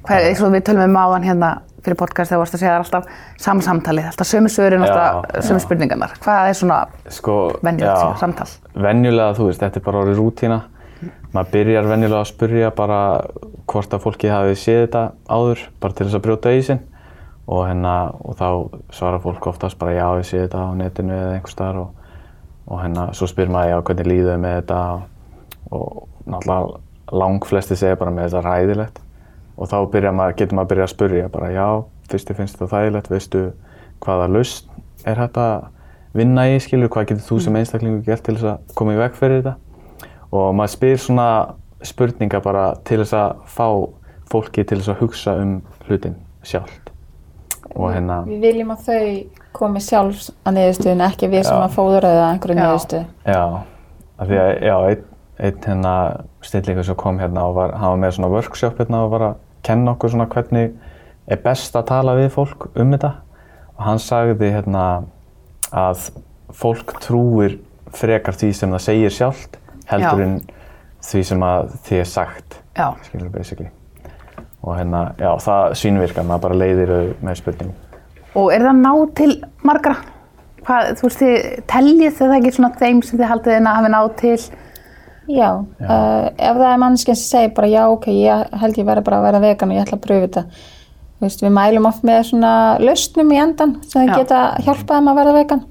hver, 0.06 0.28
eins 0.30 0.42
og 0.42 0.52
við 0.54 0.66
tölum 0.68 0.86
um 0.88 0.98
áðan 1.00 1.26
hérna 1.26 1.54
fyrir 1.84 1.98
podcast 2.00 2.32
þegar 2.32 2.40
varst 2.40 2.56
að 2.56 2.62
segja 2.62 2.70
það 2.72 2.78
er 2.78 2.84
alltaf 2.84 3.40
sama 3.44 3.64
samtalið, 3.64 4.06
alltaf 4.08 4.28
sömu 4.30 4.48
Já, 4.48 4.78
alltaf 4.86 5.44
sömu 5.44 5.60
spurningarnar. 5.60 6.14
Hvað 6.24 6.48
er 6.48 6.56
svona 6.56 6.78
Sko, 7.12 7.34
venjulegt 7.64 8.22
samtal? 8.22 8.48
venjulega, 8.74 9.34
þú 9.36 9.50
veist, 9.50 9.60
þetta 9.60 9.80
er 9.80 9.84
bara 9.84 10.00
orðið 10.04 10.22
rútína. 10.22 10.60
Maður 11.34 11.50
byrjar 11.52 11.88
venjulega 11.90 12.22
að 12.22 12.30
spurja 12.30 12.70
bara 12.72 12.98
hvort 13.68 13.94
að 13.94 14.04
fólki 14.06 14.30
hafi 14.32 14.56
séð 14.56 14.80
þetta 14.86 15.04
áður, 15.28 15.64
bara 15.80 15.92
til 15.92 16.06
þess 16.06 16.18
að 16.18 16.24
brjóta 16.24 16.52
í 16.54 16.62
sinn. 16.64 16.80
Og, 17.44 17.66
hérna, 17.68 17.94
og 18.24 18.38
þá 18.38 18.48
svarar 18.94 19.20
fólk 19.20 19.46
oftast 19.50 19.76
bara 19.78 19.92
já, 19.92 20.06
ég 20.16 20.24
sé 20.24 20.38
þetta 20.46 20.62
á 20.64 20.68
netinu 20.78 21.12
eða 21.12 21.34
einhver 21.34 21.52
staðar 21.52 21.80
og, 21.82 22.06
og 22.70 22.80
hérna, 22.80 23.10
svo 23.12 23.28
spyr 23.28 23.52
maður 23.52 23.74
já, 23.74 23.80
hvernig 23.90 24.08
líður 24.08 24.30
þið 24.32 24.40
með 24.46 24.54
þetta 24.62 24.78
og, 24.94 25.02
og 25.74 26.06
náttúrulega 26.30 26.80
lang 27.12 27.44
flesti 27.44 27.76
segja 27.78 27.98
bara 28.00 28.12
með 28.14 28.30
þetta 28.30 28.44
ræðilegt 28.48 29.00
og 29.54 29.68
þá 29.70 29.76
maður, 30.10 30.36
getur 30.38 30.56
maður 30.56 30.64
að 30.64 30.70
byrja 30.72 30.86
að 30.86 30.92
spurja 30.94 31.28
bara 31.34 31.50
já, 31.54 31.66
fyrst 32.10 32.30
þið 32.30 32.40
finnst 32.40 32.58
þetta 32.58 32.70
þægilegt, 32.72 33.10
veistu 33.12 33.42
hvaða 34.04 34.30
lausn 34.32 34.70
er 35.04 35.20
að 35.26 35.68
vinna 36.14 36.46
í, 36.48 36.58
skilur, 36.62 36.90
hvað 36.92 37.10
getur 37.10 37.26
þú 37.28 37.40
sem 37.42 37.58
einstaklingur 37.58 38.06
gert 38.06 38.24
til 38.26 38.36
þess 38.38 38.50
að 38.54 38.74
koma 38.78 38.94
í 38.94 39.00
veg 39.00 39.18
fyrir 39.18 39.42
þetta 39.42 40.08
og 40.34 40.54
maður 40.56 40.74
spyr 40.74 40.98
svona 41.02 41.28
spurninga 41.84 42.40
bara 42.44 42.64
til 42.86 43.00
þess 43.02 43.16
að 43.18 43.36
fá 43.50 43.68
fólki 44.32 44.64
til 44.64 44.80
þess 44.80 44.92
að 44.94 45.00
hugsa 45.02 45.36
um 45.42 45.56
hlutin 45.88 46.16
sjálft 46.46 46.92
og 47.74 47.90
hérna, 47.94 48.20
Við 48.28 48.44
viljum 48.44 48.70
að 48.74 48.84
þau 48.86 49.06
komi 49.54 49.82
sjálfs 49.82 50.30
að 50.46 50.56
niðurstöðun, 50.58 51.04
ekki 51.08 51.30
við 51.32 51.46
sem 51.48 51.58
Já. 51.58 51.64
að 51.66 51.74
fóðra 51.76 52.12
það 52.14 52.28
einhverju 52.28 52.56
Já. 52.56 52.62
niðurstöðu. 52.62 53.04
já, 53.24 53.42
af 54.18 54.30
því 54.30 54.40
að, 54.42 54.50
já, 54.68 54.76
einn 54.90 55.04
ein 55.38 55.58
hérna 55.66 55.94
stillingur 56.44 56.86
sem 56.86 56.96
kom 56.98 57.18
hérna 57.18 57.48
og 57.48 57.56
var, 57.56 57.74
hann 57.74 57.96
var 57.96 58.02
með 58.04 58.16
svona 58.16 58.30
workshop 58.30 58.78
hérna 58.78 59.04
og 59.04 59.14
var 59.14 59.26
að 59.28 59.36
kenna 59.66 59.94
okkur 59.94 60.12
svona 60.12 60.28
hvernig 60.30 60.74
er 61.26 61.40
best 61.42 61.76
að 61.76 61.88
tala 61.90 62.16
við 62.18 62.30
fólk 62.36 62.68
um 62.74 62.92
þetta 62.94 63.12
og 63.74 63.84
hann 63.88 64.02
sagði 64.02 64.52
hérna 64.54 64.84
að 65.74 66.10
fólk 66.54 66.98
trúir 67.02 67.58
frekar 67.94 68.36
því 68.38 68.52
sem 68.54 68.74
það 68.74 68.84
segir 68.86 69.14
sjálft 69.14 69.58
heldur 69.90 70.22
Já. 70.22 70.26
en 70.26 70.36
því 71.04 71.24
sem 71.30 71.46
að 71.46 71.72
því 71.86 72.02
er 72.02 72.12
sagt 72.12 72.60
Já, 72.74 72.88
skilur 73.06 73.32
basically 73.34 73.70
og 74.64 74.78
hérna, 74.78 75.10
já, 75.20 75.34
það 75.44 75.74
svínvirkar 75.76 76.24
maður 76.24 76.46
bara 76.46 76.60
leiðir 76.62 76.92
þau 76.94 77.26
með 77.26 77.40
spurningum 77.40 77.80
og 78.34 78.50
er 78.50 78.64
það 78.66 78.80
ná 78.82 78.92
til 79.18 79.32
margra? 79.66 79.94
Hvað, 80.64 80.94
þú 80.98 81.08
veist, 81.08 81.20
þið 81.20 81.64
teljið 81.68 82.14
þið 82.16 82.30
það 82.30 82.36
ekki 82.38 82.52
svona 82.56 82.70
þeim 82.80 83.02
sem 83.04 83.18
þið 83.20 83.30
haldið 83.30 83.58
inn 83.58 83.68
að 83.68 83.76
hafi 83.78 83.90
ná 83.92 83.98
til? 84.20 84.36
Já, 85.28 85.50
Uh, 85.84 86.30
ef 86.38 86.56
það 86.56 86.70
er 86.70 86.80
mannskinn 86.80 87.16
sem 87.18 87.26
segir 87.28 87.52
bara 87.56 87.68
já, 87.68 87.82
ok, 87.92 88.06
ég 88.12 88.56
held 88.60 88.78
ég 88.80 88.86
verði 88.88 89.04
bara 89.04 89.18
að 89.20 89.26
vera 89.28 89.40
vegan 89.44 89.72
og 89.72 89.76
ég 89.76 89.84
ætla 89.84 89.98
að 89.98 90.04
pröfu 90.06 90.24
þetta. 90.26 90.42
Þú 91.14 91.26
veist, 91.26 91.44
við 91.44 91.52
mælum 91.54 91.88
oft 91.88 92.06
með 92.08 92.20
svona 92.30 92.52
lausnum 92.82 93.32
í 93.32 93.38
endan 93.40 93.74
sem 93.88 94.08
Já. 94.08 94.14
geta 94.18 94.40
hjálpað 94.64 94.98
þeim 94.98 95.10
að 95.12 95.18
verða 95.20 95.34
vegan. 95.38 95.62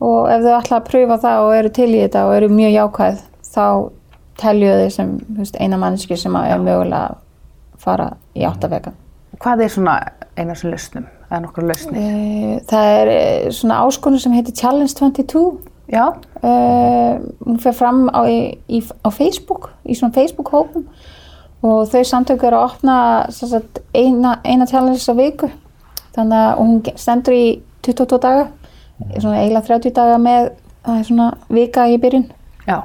Og 0.00 0.30
ef 0.32 0.44
þau 0.44 0.52
ætla 0.56 0.80
að 0.80 0.88
pröfa 0.88 1.18
það 1.22 1.44
og 1.44 1.54
eru 1.56 1.72
til 1.78 1.88
í 1.90 2.02
þetta 2.02 2.26
og 2.26 2.34
eru 2.36 2.50
mjög 2.52 2.74
jákvæð, 2.76 3.22
þá 3.50 3.64
telju 4.40 4.74
þau 4.80 4.90
sem 4.96 5.14
þú 5.20 5.38
veist, 5.42 5.60
eina 5.60 5.80
mannski 5.80 6.18
sem 6.20 6.36
að 6.40 6.50
er 6.54 6.62
mögulega 6.64 7.00
að 7.10 7.16
fara 7.80 8.10
í 8.36 8.44
átt 8.48 8.66
að 8.66 8.76
vegan. 8.76 9.00
Hvað 9.40 9.64
er 9.64 9.74
svona 9.74 9.96
eina 10.36 10.56
sem 10.58 10.72
lausnum? 10.72 11.08
Það 11.30 11.36
er 11.36 11.44
nokkur 11.44 11.66
lausnir. 11.68 12.62
Það 12.70 12.94
er 13.00 13.12
eh, 13.14 13.50
svona 13.54 13.82
áskonur 13.86 14.22
sem 14.22 14.32
heitir 14.34 14.56
Challenge 14.58 14.94
22 14.98 15.44
Já, 15.90 16.04
Uh, 16.40 17.20
hún 17.44 17.58
fer 17.60 17.74
fram 17.76 18.06
á, 18.08 18.24
í, 18.24 18.78
á 18.80 19.12
Facebook, 19.12 19.74
í 19.84 19.92
svona 19.92 20.14
Facebook-hópum 20.16 20.86
og 21.60 21.90
þau 21.92 22.00
samtök 22.08 22.46
eru 22.48 22.56
að 22.56 22.64
opna 22.64 22.94
sagt, 23.28 23.82
eina, 23.92 24.38
eina 24.40 24.64
challenge 24.64 25.04
á 25.04 25.14
viku. 25.18 25.50
Þannig 26.16 26.38
að 26.38 26.62
hún 26.62 26.80
stendur 26.96 27.36
í 27.36 27.44
22 27.84 28.20
daga 28.24 28.46
svona 29.18 29.42
eiginlega 29.42 29.66
30 29.68 29.94
daga 30.00 30.16
með 30.16 30.48
það 30.86 30.96
er 30.96 31.06
svona 31.10 31.28
vika 31.52 31.86
í 31.92 32.00
byrjun. 32.00 32.26
Já, 32.64 32.78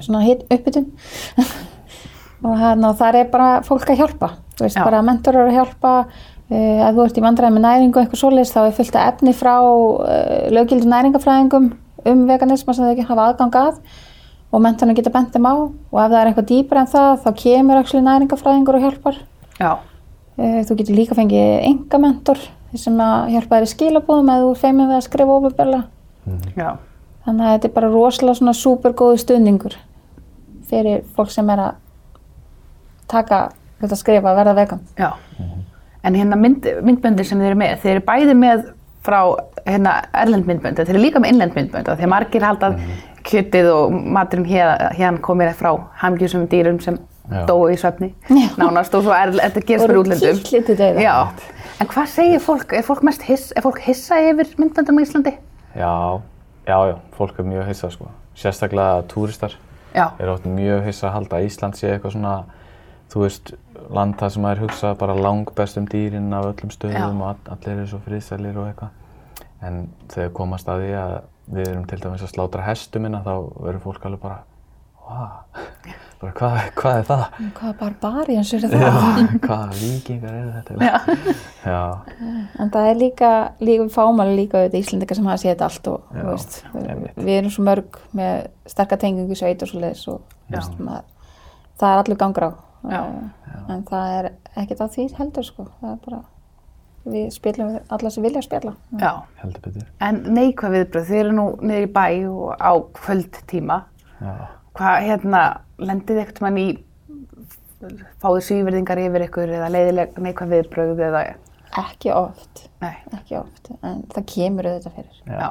svona 0.00 0.24
hit 0.24 0.48
uppbytun. 0.48 0.88
Og 2.44 2.60
og 2.60 2.96
þar 2.96 3.20
er 3.20 3.30
bara 3.32 3.52
fólk 3.64 3.92
að 3.92 4.00
hjálpa 4.02 4.34
þú 4.56 4.66
veist 4.66 4.76
Já. 4.76 4.84
bara 4.84 5.04
mentorar 5.04 5.48
að 5.48 5.56
hjálpa 5.58 5.92
uh, 6.04 6.80
að 6.88 6.96
þú 6.96 7.06
ert 7.06 7.16
í 7.16 7.22
vandræði 7.24 7.54
með 7.54 7.64
næringu 7.64 8.00
eitthvað 8.02 8.20
svoleiðis 8.20 8.52
þá 8.52 8.60
er 8.64 8.74
fullt 8.76 8.98
af 9.00 9.14
efni 9.14 9.32
frá 9.36 9.54
uh, 9.64 10.44
löggildi 10.52 10.90
næringafræðingum 10.90 11.70
um 12.10 12.26
veganisma 12.28 12.74
sem 12.74 12.84
þau 12.84 12.92
ekki 12.92 13.08
hafa 13.08 13.30
aðgang 13.30 13.58
að 13.60 13.80
og 14.54 14.62
mentorinn 14.62 14.94
geta 14.94 15.10
bent 15.10 15.34
þeim 15.34 15.48
á. 15.50 15.54
Og 15.66 15.98
ef 15.98 16.10
það 16.12 16.18
er 16.20 16.30
eitthvað 16.30 16.50
dýpar 16.50 16.80
en 16.82 16.90
það 16.92 17.10
þá 17.24 17.30
kemur 17.40 17.80
actually 17.80 18.04
næringafræðingur 18.06 18.78
og 18.78 18.84
hjálpar. 18.84 19.18
Já, 19.58 19.70
uh, 20.38 20.60
þú 20.66 20.78
getur 20.80 20.98
líka 20.98 21.18
fengið 21.18 21.56
enga 21.70 22.00
mentor 22.02 22.42
sem 22.74 22.96
að 22.98 23.34
hjálpa 23.34 23.58
þér 23.58 23.66
í 23.66 23.70
skilabóðum 23.70 24.30
eða 24.32 24.44
þú 24.44 24.54
feimið 24.58 24.88
við 24.90 24.96
að 24.96 25.04
skrifa 25.06 25.34
ofinbjörlega 25.38 25.82
já, 26.58 26.70
Þannig 27.24 27.46
að 27.46 27.52
þetta 27.54 27.68
er 27.68 27.74
bara 27.76 27.90
rosalega 27.92 28.38
svona 28.40 28.54
supergóðu 28.58 29.20
stuðningur 29.22 29.76
fyrir 30.68 31.04
fólk 31.16 31.30
sem 31.32 31.50
er 31.54 31.62
að 31.68 31.76
taka 33.08 33.40
þetta 33.82 34.00
skrifa 34.00 34.32
að 34.32 34.40
verða 34.40 34.56
vegan. 34.58 34.82
já. 34.98 35.12
En 36.04 36.16
hérna 36.18 36.36
mynd, 36.36 36.66
myndböndin 36.84 37.24
sem 37.24 37.38
þið 37.40 37.48
eru 37.48 37.60
með, 37.62 37.78
þið 37.80 37.92
eru 37.94 38.04
bæði 38.04 38.34
með 38.36 38.64
frá 39.04 39.20
hérna 39.64 39.96
erlend 40.16 40.46
myndbönd, 40.48 40.78
þið 40.80 40.94
eru 40.94 41.02
líka 41.02 41.20
með 41.22 41.34
innlend 41.34 41.56
myndbönd 41.58 41.88
og 41.90 41.98
því 41.98 42.06
að 42.06 42.12
margir 42.14 42.46
halda 42.46 42.70
að 42.72 42.84
kjötið 43.24 43.70
og 43.72 43.96
maturinn 44.16 44.48
hér, 44.48 44.72
hérna 44.98 45.20
komið 45.24 45.54
frá 45.58 45.72
hamgjusum 46.02 46.46
dýrum 46.52 46.80
sem 46.84 46.98
Já. 47.30 47.44
dóu 47.48 47.70
í 47.72 47.76
svefni, 47.80 48.10
nánast 48.60 48.92
og 48.96 49.06
svo 49.06 49.14
er 49.16 49.32
þetta 49.38 49.62
gerst 49.64 49.86
fyrir 49.86 50.00
útlendum. 50.02 51.00
Já, 51.00 51.14
en 51.80 51.88
hvað 51.88 52.10
segir 52.12 52.42
fólk, 52.44 52.74
er 52.76 52.84
fólk 52.84 53.04
mest 53.08 53.24
hiss, 53.24 53.52
er 53.56 53.64
fólk 53.64 53.80
hissa 53.86 54.18
yfir 54.20 54.52
myndböndum 54.60 55.00
á 55.00 55.02
Íslandi? 55.06 55.32
já, 55.74 56.20
já, 56.68 56.76
já, 56.90 56.96
fólk 57.16 57.38
er 57.40 57.48
mjög 57.48 57.70
hissa 57.72 57.90
sko. 57.90 58.10
Sérstaklega 58.36 59.02
túristar 59.08 59.54
Já, 59.94 60.10
er 60.18 60.28
oft 60.28 60.44
mjög 60.44 60.84
hissa 60.88 61.08
að 61.08 61.14
halda 61.14 61.38
að 61.38 61.48
Ísland 61.48 61.78
sé 61.78 61.92
eitthvað 61.94 62.16
svona 62.16 62.34
þú 63.12 63.24
veist, 63.24 63.54
land 63.94 64.16
það 64.20 64.34
sem 64.34 64.44
maður 64.46 64.64
hugsa 64.64 64.94
bara 65.00 65.16
langbest 65.18 65.78
um 65.80 65.86
dýrin 65.90 66.32
af 66.36 66.50
öllum 66.52 66.72
stöðum 66.74 67.22
og 67.22 67.28
all, 67.32 67.42
allir 67.56 67.76
eru 67.76 67.86
svo 67.92 68.00
friðsælir 68.06 68.58
og 68.60 68.70
eitthvað 68.70 69.00
en 69.64 69.84
þegar 70.12 70.34
komast 70.36 70.68
að 70.68 70.84
því 70.84 70.96
að 71.00 71.14
við 71.54 71.68
erum 71.68 71.86
til 71.88 72.00
dæmis 72.00 72.24
að 72.24 72.32
slátra 72.32 72.64
hestum 72.64 73.04
minna 73.04 73.22
þá 73.24 73.34
verður 73.60 73.82
fólk 73.84 74.06
alveg 74.08 74.22
bara 74.22 74.40
wow, 75.04 75.32
bara 76.20 76.32
hvað, 76.38 76.58
hvað 76.78 76.98
er 76.98 77.06
það? 77.08 77.24
Hvaða 77.58 77.72
barbari 77.80 78.36
eins 78.40 78.52
og 78.56 78.64
það? 78.64 78.76
Já, 78.80 78.92
hvaða 79.46 79.78
vikingar 79.78 80.36
eru 80.38 80.52
þetta? 80.54 80.76
Já. 80.80 80.94
Já, 81.64 81.82
En 82.60 82.72
það 82.72 82.90
er 82.90 83.00
líka, 83.00 83.32
líka 83.60 83.88
alveg 84.04 84.36
líka 84.38 84.62
auðvitað 84.62 84.78
Íslandingar 84.80 85.20
sem 85.20 85.28
hafa 85.30 85.42
séð 85.42 85.52
þetta 85.52 85.68
allt 85.68 85.90
og 85.92 86.14
Já, 86.16 86.24
veist, 86.30 86.60
við, 86.74 87.02
við 87.20 87.34
erum 87.38 87.54
svo 87.56 87.66
mörg 87.68 87.98
með 88.16 88.46
sterkar 88.72 89.02
tengingu 89.04 89.38
sveit 89.38 89.64
og 89.64 89.72
svo 89.72 89.82
leiðis 89.84 90.06
og 90.12 90.36
veist, 90.52 90.78
maður, 90.80 91.10
það 91.80 91.90
er 91.90 92.04
allur 92.04 92.22
gangur 92.24 92.48
á. 92.48 92.50
Já. 92.90 93.02
Eh, 93.04 93.72
En 93.74 93.82
það 93.88 94.14
er 94.18 94.30
ekkert 94.60 94.80
á 94.84 94.86
því 94.92 95.04
heldur 95.18 95.44
sko, 95.46 95.66
það 95.80 95.92
er 95.92 96.00
bara, 96.04 96.18
við 97.04 97.28
spilum 97.32 97.68
við 97.72 97.92
alla 97.96 98.10
sem 98.10 98.22
vilja 98.26 98.42
spila. 98.44 98.74
já. 99.00 99.12
heldur 99.42 99.60
betur. 99.64 99.86
En 100.00 100.22
neikvæð 100.36 100.74
viðbröð, 100.78 101.06
þið 101.08 101.20
eru 101.22 101.32
nú 101.32 101.46
niður 101.60 101.86
í 101.86 101.92
bæ 101.92 102.06
og 102.28 102.56
á 102.60 102.72
kvöldtíma. 103.00 103.78
Já. 104.20 104.34
Hvað, 104.74 105.00
hérna, 105.06 105.42
lendið 105.78 106.20
ekkert 106.24 106.40
mann 106.44 106.58
í, 106.58 106.68
fáðu 108.22 108.40
svíverðingar 108.46 109.00
yfir 109.04 109.26
ykkur 109.28 109.52
eða 109.58 109.68
leiðileg 109.72 110.16
neikvæð 110.24 110.54
viðbröð 110.56 111.02
eða, 111.08 111.24
Ekki 111.74 112.12
oft, 112.14 112.68
nei, 112.80 112.92
ekki 113.16 113.34
oft, 113.40 113.70
en 113.82 114.04
það 114.14 114.26
kemur 114.30 114.68
auðvitað 114.70 114.92
fyrir. 114.94 115.16
já. 115.26 115.48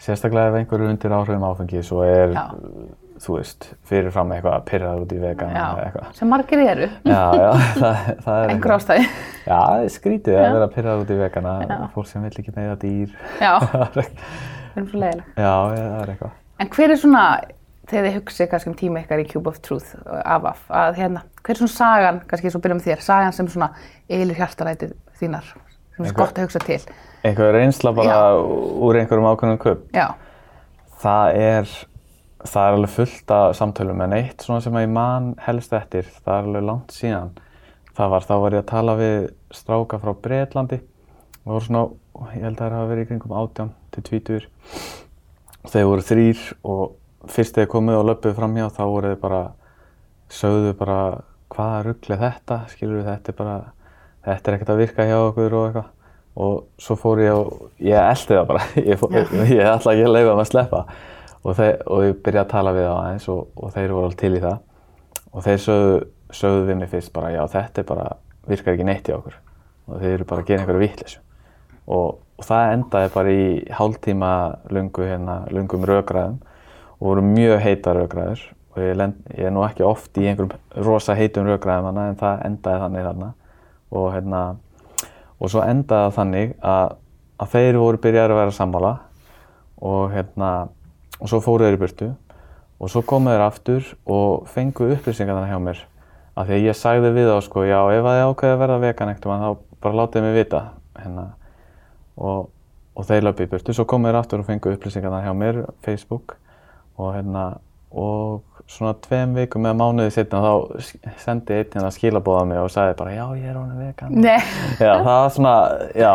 sérstaklega 0.00 0.48
ef 0.52 0.58
einhverju 0.60 0.86
er 0.86 0.92
undir 0.94 1.10
áhrifum 1.16 1.42
áfengi 1.48 1.82
svo 1.84 2.04
er, 2.06 2.30
Já. 2.36 2.44
Þú 3.20 3.34
veist, 3.36 3.66
fyrirfram 3.84 4.30
eitthvað 4.32 4.62
pyrrað 4.70 5.02
út 5.04 5.10
í 5.12 5.18
vegan 5.20 5.50
eða 5.52 5.60
Já, 5.60 5.84
eitthvað. 5.86 6.12
sem 6.16 6.30
margir 6.32 6.62
eru, 6.64 6.86
Já, 7.04 7.20
já, 7.36 7.50
það, 7.80 8.10
það 8.24 8.38
er 8.44 8.52
einhver 8.54 8.74
ástæði. 8.78 9.06
Já, 9.44 9.58
það 9.60 9.84
er 9.84 9.92
skrítið 9.96 10.38
að 10.40 10.52
vera 10.56 10.68
pyrrað 10.76 11.02
út 11.04 11.10
í 11.12 11.18
vegana, 11.20 11.54
Já. 11.68 11.78
fólk 11.94 12.08
sem 12.08 12.24
vill 12.24 12.38
ekki 12.42 12.54
neyða 12.56 12.76
dýr. 12.84 13.16
Já, 13.42 13.52
Það 13.70 13.82
er 13.84 14.02
ekki- 14.04 14.28
við 14.70 14.80
erum 14.80 14.88
svo 14.92 15.02
leiðileg. 15.02 15.26
já, 15.36 15.54
já, 15.76 15.82
það 15.90 16.00
er 16.06 16.12
eitthvað. 16.14 16.36
En 16.60 16.70
hver 16.76 16.94
er 16.94 17.00
svona, 17.02 17.24
þegar 17.90 18.06
þið 18.08 18.16
hugsið 18.20 18.48
kannski 18.54 18.70
um 18.70 18.78
tíma 18.80 19.02
ykkar 19.04 19.22
í 19.24 19.28
Cube 19.32 19.50
of 19.52 19.60
Truth, 19.66 19.92
AFAF, 20.24 20.64
að 20.80 21.00
hérna, 21.02 21.22
hver 21.42 21.54
er 21.56 21.60
svona 21.60 21.74
sagan, 21.74 22.22
kannski 22.30 22.52
svo 22.54 22.60
byrjum 22.64 22.80
við 22.80 22.88
þér, 22.94 23.04
sagan 23.04 23.36
sem 23.36 23.48
svona 23.50 23.70
eilur 24.08 24.38
hjartarætið 24.40 24.92
þínar, 25.20 25.52
sem 25.96 26.06
er 26.08 26.16
gott 26.16 26.38
að 26.40 26.46
hugsa 26.48 26.62
til. 26.64 26.80
Einhver 27.26 27.52
reynsla 27.58 27.92
bara 27.92 28.14
Já. 28.16 28.40
úr 28.80 28.96
einhverjum 29.02 29.28
ákveðnum. 29.34 29.82
Já, 29.92 30.06
Það 32.40 32.66
er, 32.66 32.74
alveg 32.76 32.92
fullt 32.94 33.32
af 33.36 33.56
samtölum, 33.58 34.00
en 34.04 34.16
eitt 34.16 34.44
svona 34.44 34.62
sem 34.64 34.76
ég 34.80 34.92
man 34.92 35.34
helst 35.44 35.74
eftir, 35.76 36.06
það 36.24 36.36
er 36.36 36.46
alveg 36.48 36.66
langt 36.68 36.94
síðan. 36.96 37.34
Það 37.96 38.14
var, 38.14 38.26
þá 38.28 38.34
var 38.40 38.56
ég 38.56 38.62
að 38.62 38.70
tala 38.70 38.94
við 38.96 39.16
stráka 39.52 39.98
frá 40.00 40.12
Breitlandi. 40.24 40.78
Það 41.40 41.52
voru 41.52 41.66
svona, 41.66 41.82
ég 42.36 42.46
held 42.46 42.56
að 42.56 42.62
það 42.62 42.76
hafa 42.78 42.90
verið 42.92 43.04
í 43.04 43.10
kringum 43.10 43.36
18 43.42 43.72
til 43.96 44.04
20. 44.08 44.48
Þeir 45.70 45.88
voru 45.90 46.06
þrýr 46.08 46.44
og 46.72 46.82
fyrst 47.28 47.58
þegar 47.58 47.72
komið 47.74 47.98
og 47.98 48.08
löpuð 48.08 48.36
framhjá 48.38 48.70
þá 48.72 48.82
voru 48.86 49.12
þeir 49.12 49.20
bara, 49.20 49.42
sögðu 50.32 50.72
bara 50.78 50.98
hvaða 51.50 51.84
rugl 51.88 52.14
er 52.14 52.22
þetta, 52.24 52.60
skilur 52.70 53.00
við 53.00 53.08
þetta 53.10 53.32
er 53.32 53.38
bara, 53.42 53.56
þetta 54.26 54.50
er 54.50 54.56
ekkert 54.56 54.74
að 54.74 54.82
virka 54.84 55.08
hjá 55.10 55.16
okkur 55.18 55.56
og 55.58 55.68
eitthvað. 55.68 55.96
Og 56.40 56.58
svo 56.80 56.96
fór 56.96 57.20
ég 57.20 57.36
og 57.36 57.64
ég 57.82 57.98
eldi 58.00 58.36
það 58.36 58.50
bara, 58.52 58.66
ég, 58.90 59.00
fór, 59.00 59.16
ég 59.50 59.64
ætla 59.66 59.96
ekki 59.96 60.06
að 60.06 60.14
leifa 60.14 60.30
þeim 60.30 60.44
að 60.44 60.52
sleppa. 60.54 60.84
Og, 61.40 61.54
þeir, 61.56 61.76
og 61.88 62.04
ég 62.04 62.18
byrjaði 62.20 62.44
að 62.44 62.50
tala 62.50 62.74
við 62.76 62.86
það 62.86 62.96
aðeins 62.98 63.28
og, 63.32 63.44
og 63.56 63.72
þeir 63.76 63.94
voru 63.94 64.08
alveg 64.08 64.18
til 64.20 64.32
í 64.36 64.42
það. 64.44 64.58
Og 65.30 65.46
þeir 65.46 65.62
sögðu, 65.64 65.98
sögðu 66.36 66.66
við 66.68 66.80
mig 66.82 66.90
fyrst 66.92 67.12
bara, 67.16 67.32
já 67.32 67.40
þetta 67.54 67.86
bara, 67.88 68.06
virkar 68.50 68.74
ekki 68.74 68.88
neitt 68.88 69.08
í 69.08 69.16
okkur. 69.16 69.38
Og 69.88 70.02
þeir 70.02 70.14
eru 70.18 70.28
bara 70.28 70.44
að 70.44 70.50
gera 70.50 70.64
einhverju 70.64 70.84
vitleysu. 70.84 71.22
Og, 71.90 72.20
og 72.36 72.46
það 72.46 72.74
endaði 72.76 73.12
bara 73.16 73.34
í 73.34 73.46
hálftíma 73.74 74.32
lungu 74.74 75.08
hérna, 75.08 75.42
lungum 75.54 75.86
rökræðum 75.88 76.40
og 77.00 77.06
voru 77.08 77.24
mjög 77.24 77.60
heita 77.64 77.94
rökræður 77.96 78.42
og 78.70 78.82
ég, 78.82 78.96
lend, 78.96 79.16
ég 79.34 79.48
er 79.48 79.54
nú 79.54 79.64
ekki 79.66 79.84
oft 79.86 80.18
í 80.20 80.26
einhverjum 80.28 80.84
rosa 80.86 81.16
heitum 81.18 81.48
rökræðum 81.48 81.88
hana 81.90 82.10
en 82.10 82.18
það 82.20 82.42
endaði 82.46 82.82
þannig 82.84 83.06
þarna 83.08 83.30
og 83.90 84.10
hérna 84.14 84.42
og 85.40 85.50
svo 85.50 85.64
endaði 85.64 86.04
það 86.04 86.18
þannig 86.18 86.52
að, 86.72 86.92
að 87.40 87.54
þeir 87.54 87.78
voru 87.80 88.02
byrjaði 88.04 88.34
að 88.36 88.40
vera 88.42 88.56
sammála 88.60 88.92
og 89.90 90.12
hérna 90.14 90.50
og 91.20 91.30
svo 91.30 91.40
fóru 91.44 91.66
þeir 91.66 91.76
í 91.76 91.80
burtu. 91.80 92.10
Og 92.80 92.90
svo 92.90 93.02
komu 93.04 93.32
þeir 93.32 93.44
aftur 93.44 93.88
og 94.08 94.46
fengu 94.48 94.88
upplýsingarna 94.94 95.48
hjá 95.50 95.58
mér. 95.60 95.82
Af 96.34 96.48
því 96.48 96.56
að 96.56 96.68
ég 96.70 96.78
sagði 96.78 97.10
við 97.16 97.28
þá 97.28 97.40
sko 97.44 97.64
já 97.68 97.78
ef 97.92 98.06
að 98.06 98.16
þið 98.16 98.28
ákveði 98.30 98.54
að 98.54 98.62
verða 98.62 98.78
vegan 98.84 99.12
ekkert 99.12 99.28
þá 99.28 99.50
bara 99.80 99.98
látið 100.00 100.24
mig 100.24 100.36
vita 100.38 100.60
hérna. 101.00 101.26
Og, 102.16 102.48
og 102.96 103.08
þeir 103.08 103.26
löpu 103.26 103.44
í 103.44 103.50
burtu. 103.50 103.74
Svo 103.76 103.84
komu 103.88 104.08
þeir 104.08 104.20
aftur 104.20 104.42
og 104.42 104.48
fengu 104.48 104.72
upplýsingarna 104.72 105.20
hjá 105.24 105.34
mér, 105.36 105.64
Facebook. 105.84 106.38
Og 106.96 107.12
hérna 107.16 107.44
og 107.90 108.42
svona 108.70 108.92
tveim 109.02 109.32
vikum 109.34 109.64
eða 109.66 109.76
mánuði 109.80 110.12
setna 110.14 110.40
þá 110.44 110.82
sendi 111.18 111.56
einn 111.58 111.72
hérna 111.74 111.90
skilabóða 111.94 112.44
mig 112.46 112.60
og 112.62 112.68
sagði 112.70 112.96
bara 113.00 113.14
já 113.16 113.24
ég 113.40 113.48
er 113.50 113.56
honum 113.58 113.78
vegan. 113.82 114.12
nei, 114.14 114.36
Já 114.78 114.92
það 115.00 115.08
var 115.10 115.32
svona, 115.34 115.54
já 115.98 116.12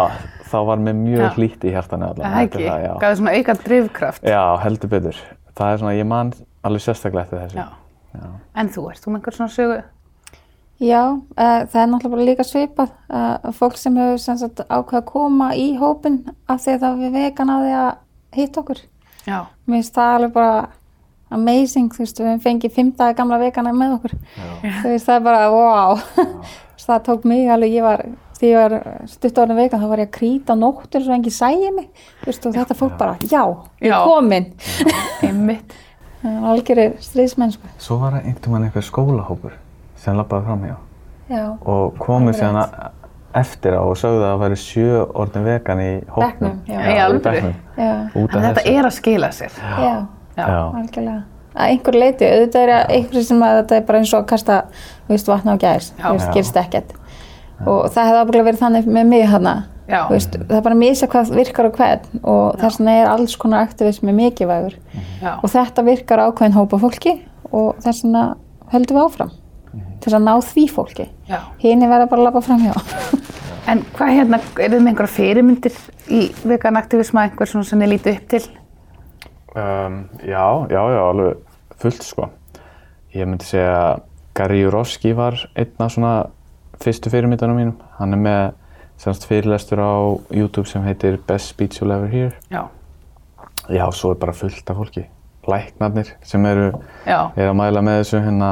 þá 0.51 0.57
var 0.69 0.83
mér 0.85 0.95
mjög 1.01 1.39
hlýtt 1.39 1.65
í 1.67 1.73
hjartanu 1.75 2.07
allan. 2.09 2.31
það 2.31 2.45
ekki, 2.45 2.63
já. 2.63 2.93
gaf 3.01 3.09
þið 3.09 3.17
svona 3.19 3.33
auka 3.39 3.57
drifkraft. 3.65 4.23
já 4.23 4.43
heldur 4.63 4.89
betur. 4.93 5.19
Það 5.55 5.73
er 5.73 5.77
svona, 5.83 5.93
ég 5.95 6.07
man 6.07 6.31
alveg 6.63 6.81
sérstaklega 6.85 7.25
eftir 7.27 7.43
þessu. 7.43 7.57
Já. 7.59 7.67
Já. 8.15 8.31
En 8.55 8.69
þú, 8.71 8.87
ert 8.91 9.03
þú 9.03 9.11
með 9.11 9.19
einhver 9.19 9.35
svona 9.35 9.51
sögu? 9.51 9.77
Já, 10.83 11.01
uh, 11.07 11.61
það 11.71 11.77
er 11.81 11.87
náttúrulega 11.91 12.15
bara 12.15 12.25
líka 12.27 12.43
svipað 12.43 12.89
uh, 13.07 13.51
fólk 13.55 13.77
sem 13.79 13.95
hefur 13.99 14.17
sem 14.19 14.39
sagt, 14.39 14.59
ákveð 14.67 14.99
að 14.99 15.05
koma 15.11 15.51
í 15.55 15.69
hópin 15.79 16.17
af 16.51 16.59
því 16.63 16.73
að 16.73 16.81
það 16.83 16.97
við 17.03 17.13
vegan 17.15 17.51
á 17.51 17.55
því 17.59 17.75
að 17.79 17.91
hitta 18.35 18.59
okkur. 18.63 18.81
Já. 19.25 19.37
Mér 19.67 19.77
finnst 19.79 19.95
það 19.95 20.15
alveg 20.17 20.33
bara 20.35 20.57
amazing, 21.31 21.89
þú 21.93 22.03
veist, 22.03 22.19
við 22.19 22.27
hefum 22.29 22.43
fengið 22.45 22.75
fimm 22.75 22.91
daga 22.97 23.13
gamla 23.17 23.39
vegana 23.41 23.73
með 23.73 23.95
okkur. 23.97 24.13
Þú 24.83 24.91
veist, 24.93 25.05
það 25.07 25.15
er 25.15 25.25
bara, 25.25 25.49
wow. 25.51 25.97
það 26.85 27.03
tók 27.07 27.23
mig 27.25 27.47
alveg, 27.49 27.71
ég 27.73 27.83
var, 27.85 28.03
því 28.39 28.51
ég 28.51 28.59
var 28.61 28.75
stutt 29.09 29.39
árið 29.41 29.55
vegan, 29.63 29.81
þá 29.81 29.87
var 29.89 30.03
ég 30.03 30.09
að 30.11 30.13
krýta 30.19 30.55
nóttur 30.59 31.01
svo 31.05 31.15
engi 31.15 31.31
sæði 31.33 31.71
mig, 31.75 31.87
þú 32.21 32.29
veist, 32.29 32.45
og 32.45 32.55
þetta 32.59 32.77
fólk 32.77 32.97
bara, 32.99 33.15
já, 33.25 33.41
ég 33.81 33.89
Já. 33.89 33.95
er 33.97 34.05
komin. 34.05 34.51
Einmitt. 35.25 35.73
Algjörir 36.25 36.95
stríðsmennsku. 37.05 37.67
Svo 37.77 37.99
var 38.01 38.15
það 38.17 38.27
einhvern 38.31 38.53
veginn 38.55 38.67
einhver 38.69 38.85
skólahópur 38.85 39.57
sem 40.01 40.15
lappaði 40.17 40.47
fram 40.47 40.63
hjá. 40.65 40.75
Já, 41.29 41.43
og 41.65 41.97
komu 42.01 42.33
síðan 42.33 42.57
eftir 43.35 43.75
á 43.77 43.81
og 43.83 43.93
sögðu 43.99 44.23
að 44.23 44.31
það 44.31 44.41
væri 44.43 44.57
sjö 44.61 44.99
orðin 45.21 45.45
vegan 45.45 45.81
í 45.83 45.89
hóknum. 46.15 46.23
Bekknum, 46.23 46.59
já. 46.69 46.79
Í 46.81 46.95
já, 46.95 47.05
Út 47.11 47.25
af 47.29 47.35
En 48.37 48.45
þetta 48.45 48.61
þessu. 48.61 48.73
er 48.79 48.87
að 48.89 48.93
skila 48.97 49.29
sér. 49.35 49.57
já. 49.59 49.93
Já. 50.35 50.47
Algjörlega. 50.81 51.21
Að 51.55 51.71
einhver 51.71 51.95
leiti, 51.95 52.27
auðvitað 52.27 52.65
er 52.65 52.73
að 52.75 52.89
einhver 52.97 53.23
sem 53.23 53.43
að 53.47 53.59
þetta 53.61 53.77
er 53.77 53.85
bara 53.87 54.01
eins 54.01 54.11
og 54.11 54.19
að 54.19 54.27
kasta 54.33 54.57
þú 54.75 55.13
veist, 55.13 55.29
vatna 55.31 55.55
á 55.55 55.57
Já. 55.63 55.77
þú 56.01 56.11
veist, 56.17 56.33
gerist 56.35 56.59
ekkert. 56.59 56.91
Og 57.63 57.85
það 57.95 58.09
hefði 58.09 58.21
ábygglega 58.21 58.47
verið 58.49 58.63
þannig 58.65 58.89
með 58.97 59.07
mig 59.13 59.25
hana 59.31 59.55
þú 59.85 60.15
veist, 60.15 60.35
það 60.35 60.57
er 60.57 60.65
bara 60.65 60.75
að 60.75 60.81
misa 60.81 61.07
hvað 61.11 61.31
virkar 61.37 61.69
og 61.69 61.79
hvern. 61.79 62.19
Og 62.23 62.59
þess 62.59 62.81
vegna 62.81 62.97
er 62.99 63.11
alls 63.13 63.37
konar 63.39 63.65
aktivismi 63.67 64.15
mikilvægur. 64.15 64.75
Já. 65.21 65.31
og 65.41 65.49
þetta 65.49 65.85
virkar 65.85 66.23
ákveðin 66.27 66.57
hópa 66.57 66.81
fólki 66.81 67.15
og 67.51 67.79
þess 67.83 68.03
vegna 68.03 68.25
höldum 68.73 68.97
við 68.99 69.05
áfram 69.05 69.31
til 70.01 70.09
þess 70.09 70.17
að 70.19 70.25
ná 70.27 70.33
því 70.49 70.65
fólki. 70.71 71.07
Hini 71.63 71.87
verða 71.89 72.09
bara 72.11 72.21
að 72.21 72.27
labba 72.29 72.43
fram 72.45 72.65
hjá. 72.65 72.75
En 73.71 73.81
hvað 73.95 74.11
hérna, 74.13 74.37
er 74.61 74.69
þið 74.69 74.81
með 74.83 74.91
einhverja 74.91 75.13
fyrirmyndir 75.15 75.77
í 76.13 76.19
vegan 76.45 76.77
aktivisma, 76.77 77.23
einhver 77.25 77.49
svona 77.49 77.65
sem 77.65 77.81
þið 77.81 77.91
lítið 77.95 78.19
upp 78.19 78.27
til? 78.35 78.41
Um, 79.55 80.09
já, 80.27 80.67
já, 80.69 80.81
já, 80.91 81.01
alveg 81.09 81.37
fullt 81.79 82.03
sko. 82.03 82.29
Ég 83.15 83.27
myndi 83.27 83.47
segja 83.47 83.75
að 83.79 84.01
Gary 84.35 84.61
Jurovski 84.65 85.13
var 85.15 85.37
einn 85.55 85.79
af 85.79 85.93
svona 85.95 86.13
fyrstu 86.83 87.11
fyrirmyndunum 87.13 87.59
mínum. 87.61 87.75
Hann 87.99 88.13
er 88.17 88.19
með 88.19 88.41
semst 88.99 89.27
fyrirlestur 89.29 89.79
á 89.79 89.95
YouTube 90.35 90.67
sem 90.67 90.83
heitir 90.83 91.17
Best 91.27 91.53
Speech 91.53 91.79
You'll 91.79 91.95
Ever 91.95 92.11
Hear. 92.11 92.35
Já. 92.51 92.65
Já, 93.71 93.85
svo 93.95 94.11
er 94.11 94.19
bara 94.19 94.33
fullt 94.35 94.69
af 94.69 94.75
fólki. 94.75 95.05
Læknarnir 95.47 96.11
sem 96.25 96.45
eru, 96.49 96.71
eru 97.05 97.49
að 97.51 97.57
mæla 97.59 97.81
með 97.85 97.99
þessu 98.01 98.21
hérna, 98.25 98.49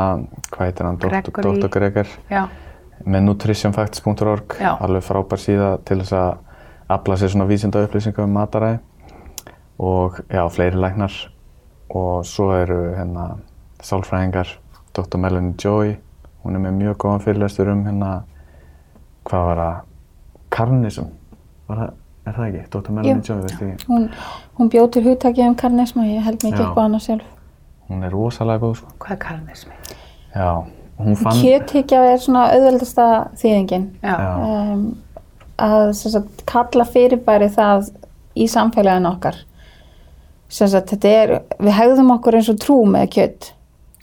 hvað 0.54 0.68
heitir 0.68 0.88
hann, 0.88 1.00
Dr. 1.02 1.32
Gregory. 1.34 1.60
Dr. 1.60 1.72
Greger. 1.74 2.16
Já. 2.32 2.48
með 3.04 3.26
nutritionfacts.org 3.28 4.54
alveg 4.64 5.04
frábær 5.04 5.42
síða 5.42 5.70
til 5.84 5.98
þess 6.00 6.14
að 6.16 6.30
afla 6.94 7.18
sér 7.20 7.34
svona 7.34 7.48
vísinda 7.50 7.82
upplýsingar 7.84 8.24
um 8.24 8.36
mataræði 8.38 8.78
og 9.80 10.20
já, 10.30 10.44
fleiri 10.50 10.78
læknar 10.78 11.14
og 11.90 12.26
svo 12.26 12.52
eru 12.56 12.96
hérna 12.96 13.38
sálfræðingar, 13.84 14.48
Dr. 14.96 15.18
Melanie 15.18 15.56
Joy 15.64 15.96
hún 16.44 16.56
er 16.56 16.64
með 16.64 16.78
mjög 16.78 16.98
góðan 17.04 17.24
fyrirlestur 17.24 17.72
um 17.72 17.84
hérna 17.88 18.12
hvað 19.28 19.46
var 19.50 19.62
það, 19.62 19.76
karnism 20.50 21.10
var 21.68 21.82
það, 21.82 21.94
er 22.26 22.38
það 22.38 22.48
ekki, 22.48 22.64
Dr. 22.76 22.92
Melanie 22.98 23.28
Joy, 23.30 23.42
veist 23.42 23.62
ekki 23.62 23.92
hún, 23.92 24.10
hún 24.60 24.74
bjóð 24.74 24.90
til 24.96 25.06
hugtækið 25.08 25.48
um 25.48 25.56
karnisma 25.60 26.08
ég 26.08 26.28
held 26.28 26.44
mikið 26.46 26.66
upp 26.68 26.80
á 26.80 26.84
hana 26.86 27.02
sjálf 27.04 27.30
hún 27.90 28.04
er 28.08 28.14
rosalega 28.16 28.64
góð 28.64 28.78
sko. 28.80 28.94
Hvað 29.00 29.16
er 29.18 29.22
karnismi? 29.26 29.74
já, 30.36 30.52
hún 30.98 31.18
fann 31.20 31.42
Kjöthyggja 31.42 32.04
er 32.12 32.22
svona 32.22 32.46
auðveldasta 32.54 33.08
þýðingin 33.42 33.90
Já. 34.04 34.16
Um, 34.18 34.86
að 35.62 35.92
sem 35.98 36.14
sagt, 36.16 36.46
kalla 36.50 36.86
fyrirbæri 36.90 37.50
það 37.54 37.92
í 38.36 38.48
samfélaginu 38.50 39.12
okkar 39.12 39.38
sagt, 40.54 40.94
þetta 40.94 41.12
er, 41.24 41.34
við 41.60 41.76
hegðum 41.80 42.12
okkur 42.18 42.38
eins 42.40 42.50
og 42.54 42.60
trú 42.62 42.80
með 42.90 43.08
kjött 43.18 43.50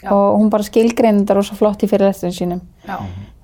Já. 0.01 0.11
og 0.17 0.39
hún 0.41 0.51
bara 0.53 0.67
skilgreinir 0.67 1.23
þetta 1.25 1.37
rosa 1.39 1.57
flott 1.59 1.83
í 1.85 1.89
fyrirlesturinn 1.91 2.37
sínum 2.37 2.61
Já. 2.89 2.97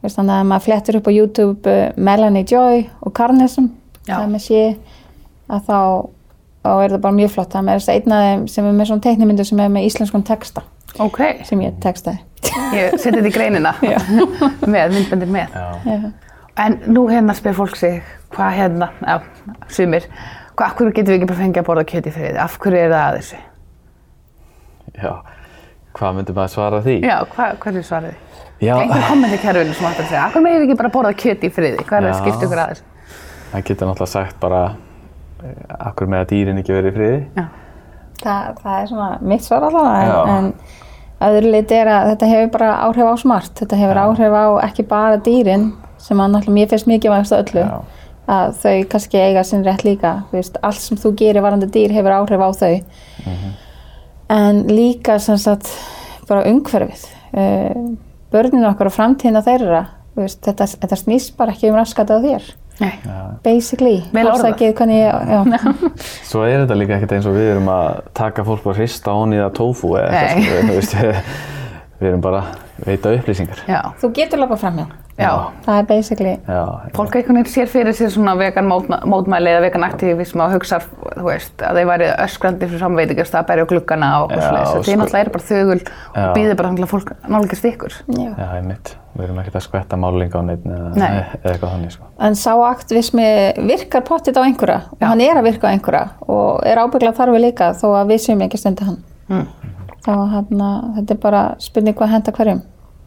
Veist, 0.02 0.16
þannig 0.18 0.34
að 0.40 0.46
maður 0.50 0.64
flettur 0.66 0.98
upp 1.00 1.08
á 1.10 1.12
YouTube 1.16 1.72
uh, 1.72 1.88
Melanie 1.96 2.46
Joy 2.48 2.84
og 3.00 3.14
Carnism 3.16 3.70
Já. 4.06 4.18
það 4.20 4.30
með 4.34 4.44
sé 4.46 4.62
að 5.46 5.66
þá, 5.68 5.80
þá 6.66 6.70
er 6.84 6.94
það 6.96 7.02
bara 7.08 7.18
mjög 7.20 7.34
flott 7.36 7.52
það 7.54 7.68
er 7.72 7.80
þess 7.82 7.92
að 7.92 7.98
einn 8.00 8.16
af 8.16 8.24
þeim 8.26 8.46
sem 8.54 8.70
er 8.70 8.78
með 8.80 8.90
svona 8.90 9.06
teiknimyndu 9.08 9.46
sem 9.46 9.60
er 9.66 9.74
með 9.76 9.88
íslenskum 9.90 10.24
texta 10.26 10.64
Ok. 11.02 11.20
sem 11.44 11.60
ég 11.66 11.76
textaði 11.84 12.22
Ég 12.76 12.94
seti 13.00 13.18
þetta 13.18 13.28
í 13.28 13.32
greinina. 13.34 13.72
með, 14.72 14.92
myndbendir 14.94 15.30
með. 15.34 15.54
já, 15.56 15.64
Já. 15.84 16.12
En 16.62 16.76
nú 16.88 17.02
hérna 17.10 17.34
spyr 17.36 17.52
fólk 17.56 17.74
sig, 17.76 17.98
hvað 18.32 18.54
hérna, 18.56 18.86
sumir, 19.68 20.06
hvað, 20.56 20.66
af 20.66 20.76
hverju 20.80 20.96
getum 20.96 21.12
við 21.12 21.18
ekki 21.20 21.30
bara 21.30 21.40
fengið 21.44 21.62
að 21.62 21.68
borða 21.70 21.86
kjöt 21.92 22.10
í 22.10 22.14
friði? 22.16 22.36
Af 22.42 22.58
hverju 22.62 22.82
er 22.82 22.94
það 22.94 23.06
að 23.06 23.18
þessu? 23.20 23.42
já 24.96 25.12
hvað 25.96 26.16
myndi 26.18 26.34
maður 26.36 26.52
svara 26.52 26.80
því? 26.84 26.96
Já, 27.04 27.16
hvað, 27.32 27.58
hverju 27.62 27.82
svarið? 27.86 28.16
Já, 28.56 28.72
Einhver 28.80 29.04
kommenti 29.10 29.38
kerfinu 29.42 29.76
sem 29.76 29.86
átt 29.88 30.00
að 30.00 30.10
segja, 30.10 30.24
af 30.24 30.34
hverju 30.36 30.48
við 30.48 30.64
ekki 30.66 30.78
bara 30.80 30.92
borða 30.92 31.12
kjöt 31.22 31.44
í 31.44 31.50
friði? 31.52 31.84
Hvað 31.84 31.98
er 31.98 32.06
það 32.06 32.12
Já. 32.12 32.18
skipt 32.22 32.46
ykkur 32.46 32.62
að 32.62 32.72
þessu? 32.72 33.14
Það 33.52 33.64
getur 33.68 33.90
náttúrulega 33.90 34.12
sagt 34.12 34.38
bara 34.42 34.62
eh, 35.44 35.76
akkur 35.90 36.10
með 36.12 36.24
að 36.24 36.32
dýrin 36.32 36.60
ekki 36.62 36.76
verið 36.76 36.90
í 36.90 36.96
friði. 36.96 37.20
Já. 37.36 37.46
Það, 38.22 38.60
það 38.62 38.78
er 38.78 38.90
svona 38.92 39.08
mitt 39.32 39.44
svar 39.44 39.66
Já. 39.68 40.16
en, 40.32 40.50
en 41.20 41.28
öðru 41.28 41.52
leiti 41.52 41.76
er 41.76 41.92
að 41.92 42.10
þetta 42.12 42.30
hefur 42.32 42.52
bara 42.56 42.70
áhrif 42.86 43.12
á 43.12 43.14
smart. 43.20 43.52
Þetta 43.60 43.80
hefur 43.82 44.02
áhrif 44.06 44.36
á 44.40 44.44
ekki 44.68 44.86
bara 44.88 45.20
dýrin 45.20 45.70
sem 46.00 46.20
að 46.20 46.32
náttúrulega 46.32 46.56
mér 46.56 46.72
finnst 46.72 46.88
mikið. 46.88 47.60
Já. 47.60 47.76
Að 48.26 48.56
þau 48.58 48.74
kannski 48.90 49.20
eiga 49.22 49.44
sinn 49.46 49.62
rétt 49.66 49.84
líka. 49.86 50.16
Veist, 50.32 50.56
allt 50.66 50.82
sem 50.82 50.98
þú 50.98 51.12
gerir 51.20 51.44
varandi 51.44 51.68
dýr 51.70 51.94
hefur 51.94 52.16
áhrif 52.16 52.42
á 52.42 52.50
þau. 52.58 52.72
En 54.34 54.64
líka 54.66 55.20
sem 55.22 55.38
sagt 55.38 55.70
bara 56.26 56.42
umhverfið. 56.50 57.04
Uh, 57.36 57.94
börninu 58.34 58.66
okkar 58.72 58.90
og 58.90 58.96
framtíðina 58.96 59.44
þeirra. 59.46 59.82
þú 60.16 60.24
Veist, 60.24 60.40
þetta, 60.42 60.66
þetta 60.82 60.98
snýst 60.98 61.36
bara 61.38 61.54
ekki 61.54 61.70
um 61.70 61.78
raskata 61.78 62.18
á 62.18 62.20
þér. 62.24 62.48
Nei. 62.80 62.92
Basically. 63.44 64.02
Afsakið 64.12 64.74
hvernig 64.76 64.98
ég, 65.00 65.28
já. 65.32 65.40
Svo 66.26 66.42
er 66.44 66.64
þetta 66.64 66.76
líka 66.76 66.98
ekkert 66.98 67.14
eins 67.16 67.28
og 67.30 67.38
við 67.38 67.54
erum 67.54 67.70
að 67.72 68.02
taka 68.18 68.44
fólk 68.44 68.66
og 68.68 68.76
hrista 68.76 69.14
honi 69.16 69.38
það 69.40 69.54
tofu 69.56 69.94
eða 69.96 70.26
eitthvað, 70.26 70.66
þú 70.66 70.76
veist, 70.76 70.98
við, 70.98 71.34
við 72.02 72.10
erum 72.10 72.26
bara 72.26 72.42
að 72.42 72.90
veita 72.90 73.14
upplýsingar. 73.16 73.64
Já. 73.70 73.80
Þú 74.02 74.12
getur 74.18 74.42
lappa 74.42 74.58
fram 74.60 74.82
hjá. 74.82 74.86
Já. 75.16 75.30
Það 75.64 75.78
er 75.80 75.86
basically, 75.88 76.32
Já, 76.44 76.64
Fólk 76.92 77.14
einhvern 77.16 77.38
veginn 77.38 77.48
sér 77.48 77.70
fyrir 77.72 77.94
sér 77.96 78.10
svona 78.12 78.34
vegan 78.36 78.66
mótmæli 78.68 79.48
eða 79.54 79.62
vegan 79.64 79.86
aktivism 79.86 80.42
og 80.44 80.52
hugsa, 80.52 80.82
þú 81.16 81.24
veist, 81.24 81.54
að 81.64 81.78
þeir 81.80 81.86
væri 81.88 82.08
öskrandi 82.26 82.68
fyrir 82.68 82.82
samveitingast 82.82 83.38
að 83.38 83.46
berja 83.48 83.64
gluggana 83.70 84.10
og 84.18 84.26
okkur 84.26 84.42
Já, 84.42 84.48
sliðis. 84.50 84.68
sko. 84.74 84.82
Þið 84.90 84.98
náttúrulega 85.00 85.24
eru 85.24 85.32
bara 85.36 85.46
þögul 85.48 85.78
og 85.80 86.36
býðir 86.36 86.58
bara 86.60 86.68
þannig 86.68 86.84
að 86.84 86.92
fólk 86.92 87.12
nálgist 87.32 87.68
ykkur. 87.70 87.96
já. 88.12 88.28
já, 88.36 88.48
einmitt. 88.58 88.92
Við 89.16 89.24
erum 89.24 89.38
ekkert 89.40 89.56
að 89.56 89.64
skvetta 89.64 89.96
málinga 89.96 90.36
á 90.36 90.42
neitt 90.44 90.66
eða, 90.68 90.88
Nei. 90.92 91.06
eða 91.40 91.52
eitthvað 91.54 91.70
þannig, 91.72 91.92
sko. 91.94 92.08
En 92.20 92.34
sá 92.36 92.52
aktivismi 92.66 93.28
virkar 93.70 94.04
pottit 94.04 94.36
á 94.36 94.44
einhverja 94.44 94.82
og 94.92 94.98
Já. 95.00 95.06
hann 95.08 95.22
er 95.24 95.40
að 95.40 95.46
virka 95.48 95.70
á 95.70 95.72
einhverja 95.72 96.02
og 96.28 96.60
er 96.68 96.76
ábygglega 96.76 97.16
þarfi 97.16 97.40
líka 97.40 97.70
þó 97.80 97.86
að 98.02 98.12
við 98.12 98.20
séum 98.26 98.44
ekki 98.44 98.60
stundi 98.60 98.84
hann. 98.84 98.98
Mm. 99.32 99.46
Þá 100.04 100.12
hann 100.34 100.60
þetta 100.98 101.16
er 101.16 101.22
bara 101.24 101.42
spurning 101.64 101.96
hvað 101.96 102.12
henda 102.12 102.36
hverjum. 102.36 102.60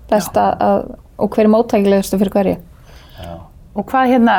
Best 0.09 0.33
að, 0.41 0.65
að, 0.65 0.81
og 1.19 1.29
hver 1.35 1.45
er 1.45 1.51
móttækilegustu 1.53 2.19
fyrir 2.21 2.33
hverju. 2.35 2.57
Og 3.79 3.85
hvað 3.87 4.09
hérna, 4.13 4.35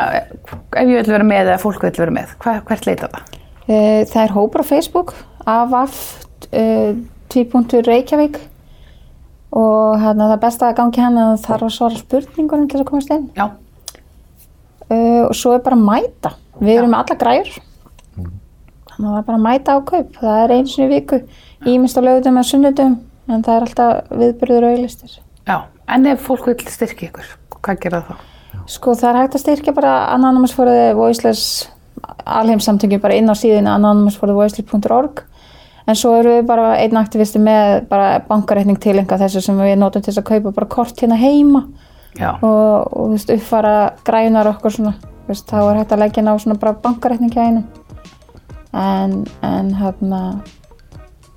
ef 0.75 0.88
ég 0.90 0.97
vil 0.97 1.12
vera 1.14 1.25
með 1.27 1.53
eða 1.53 1.61
fólk 1.62 1.85
vil 1.87 1.93
vera 2.03 2.14
með, 2.16 2.35
hvað, 2.43 2.61
hvert 2.69 2.88
leita 2.88 3.09
það? 3.12 3.38
Eh, 3.71 4.03
Það 4.11 4.23
er 4.25 4.35
hópur 4.35 4.64
á 4.64 4.71
Facebook, 4.71 5.14
avaf, 5.47 6.01
uh, 6.51 6.93
tvípunktur 7.31 7.87
Reykjavík 7.87 8.40
og 9.53 10.01
hérna, 10.03 10.29
það 10.33 10.43
besta 10.45 10.69
að 10.69 10.77
gangi 10.81 11.01
hann 11.05 11.19
að 11.19 11.31
það 11.37 11.47
þarf 11.47 11.66
að 11.69 11.75
svara 11.77 12.01
spurningunum 12.03 12.69
til 12.69 12.79
þess 12.79 12.85
að 12.87 12.90
komast 12.90 13.14
inn. 13.14 13.27
Já. 13.38 13.47
uh, 14.90 15.23
og 15.29 15.35
svo 15.38 15.55
er 15.55 15.62
bara 15.64 15.79
að 15.79 15.87
mæta 15.87 16.35
við 16.61 16.77
erum 16.77 16.93
með 16.93 17.05
alla 17.05 17.19
græur 17.23 17.51
þannig 18.90 19.07
að 19.07 19.14
það 19.14 19.19
er 19.21 19.27
bara 19.29 19.38
að 19.38 19.45
mæta 19.47 19.77
á 19.77 19.79
kaup 19.90 20.16
það 20.21 20.40
er 20.45 20.55
einu 20.57 20.71
sinni 20.73 20.87
í 20.88 20.93
viku 20.97 21.21
ímest 21.71 21.99
á 21.99 22.01
lögutum 22.05 22.37
eða 22.40 22.49
sunnudum 22.51 22.97
en 23.31 23.45
það 23.47 23.55
er 23.57 23.66
alltaf 23.66 24.11
viðbyrður 24.21 24.66
auglistir 24.71 25.14
Já. 25.49 25.57
En 25.90 26.07
ef 26.07 26.22
fólk 26.22 26.46
vil 26.46 26.59
styrkja 26.70 27.11
ykkur, 27.11 27.33
hvað 27.61 27.81
gera 27.85 28.03
það 28.03 28.12
þá? 28.14 28.26
sko 28.70 28.94
það 28.98 29.11
er 29.11 29.18
hægt 29.22 29.37
að 29.37 29.42
styrkja 29.44 29.74
bara 29.74 29.92
Anonymous 30.14 30.55
for 30.55 30.68
the 30.70 30.94
Voiceless 30.96 31.68
alheimsamtöngin 32.26 33.03
bara 33.03 33.16
inn 33.18 33.31
á 33.31 33.35
síðinu 33.37 33.70
anonymousforthevoiceless.org 33.74 35.22
en 35.90 35.98
svo 35.98 36.14
eru 36.20 36.37
við 36.38 36.48
bara 36.48 36.72
einn 36.81 36.98
aktivisti 37.00 37.40
með 37.42 37.87
bara 37.90 38.20
bankareikning 38.29 38.79
til 38.81 38.96
einhvað 38.98 39.24
þessu 39.24 39.42
sem 39.44 39.59
við 39.61 39.76
notum 39.81 40.05
til 40.05 40.12
þess 40.12 40.22
að 40.22 40.29
kaupa 40.31 40.55
bara 40.59 40.70
kort 40.70 41.03
hérna 41.03 41.18
heima 41.20 41.64
Já. 42.18 42.35
og, 42.37 42.90
og 42.90 43.11
þú 43.11 43.11
veist, 43.14 43.33
uppfara 43.37 43.74
grænar 44.07 44.50
okkur 44.50 44.74
svona, 44.74 44.94
þú 45.00 45.33
veist, 45.33 45.46
þá 45.50 45.59
er 45.62 45.81
hægt 45.81 45.94
að 45.94 46.03
leggja 46.05 46.26
ná 46.26 46.33
svona 46.42 46.59
bara 46.62 46.79
bankareikning 46.87 47.35
hjá 47.35 47.44
einum 47.46 47.66
en, 48.74 49.24
en 49.46 49.72
hérna 49.79 50.20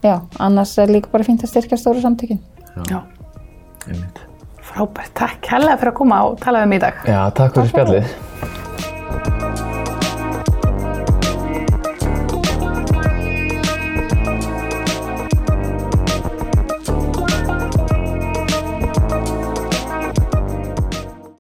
já, 0.04 0.20
annars 0.40 0.76
er 0.82 0.94
líka 0.94 1.14
bara 1.14 1.26
fínt 1.28 1.46
að 1.46 1.54
styrkja 1.54 1.82
stóru 1.82 2.04
samtökin 2.04 2.42
Já. 2.90 3.02
Einmitt. 3.88 4.24
Frábært. 4.74 5.14
Takk 5.14 5.50
hella 5.54 5.78
fyrir 5.78 5.94
að 5.94 5.98
koma 6.02 6.22
og 6.28 6.38
tala 6.42 6.64
við 6.64 6.72
mig 6.72 6.82
í 6.82 6.86
dag. 6.88 7.02
Já, 7.06 7.20
takk 7.38 7.60
fyrir 7.60 7.74
spjallið. 7.74 8.63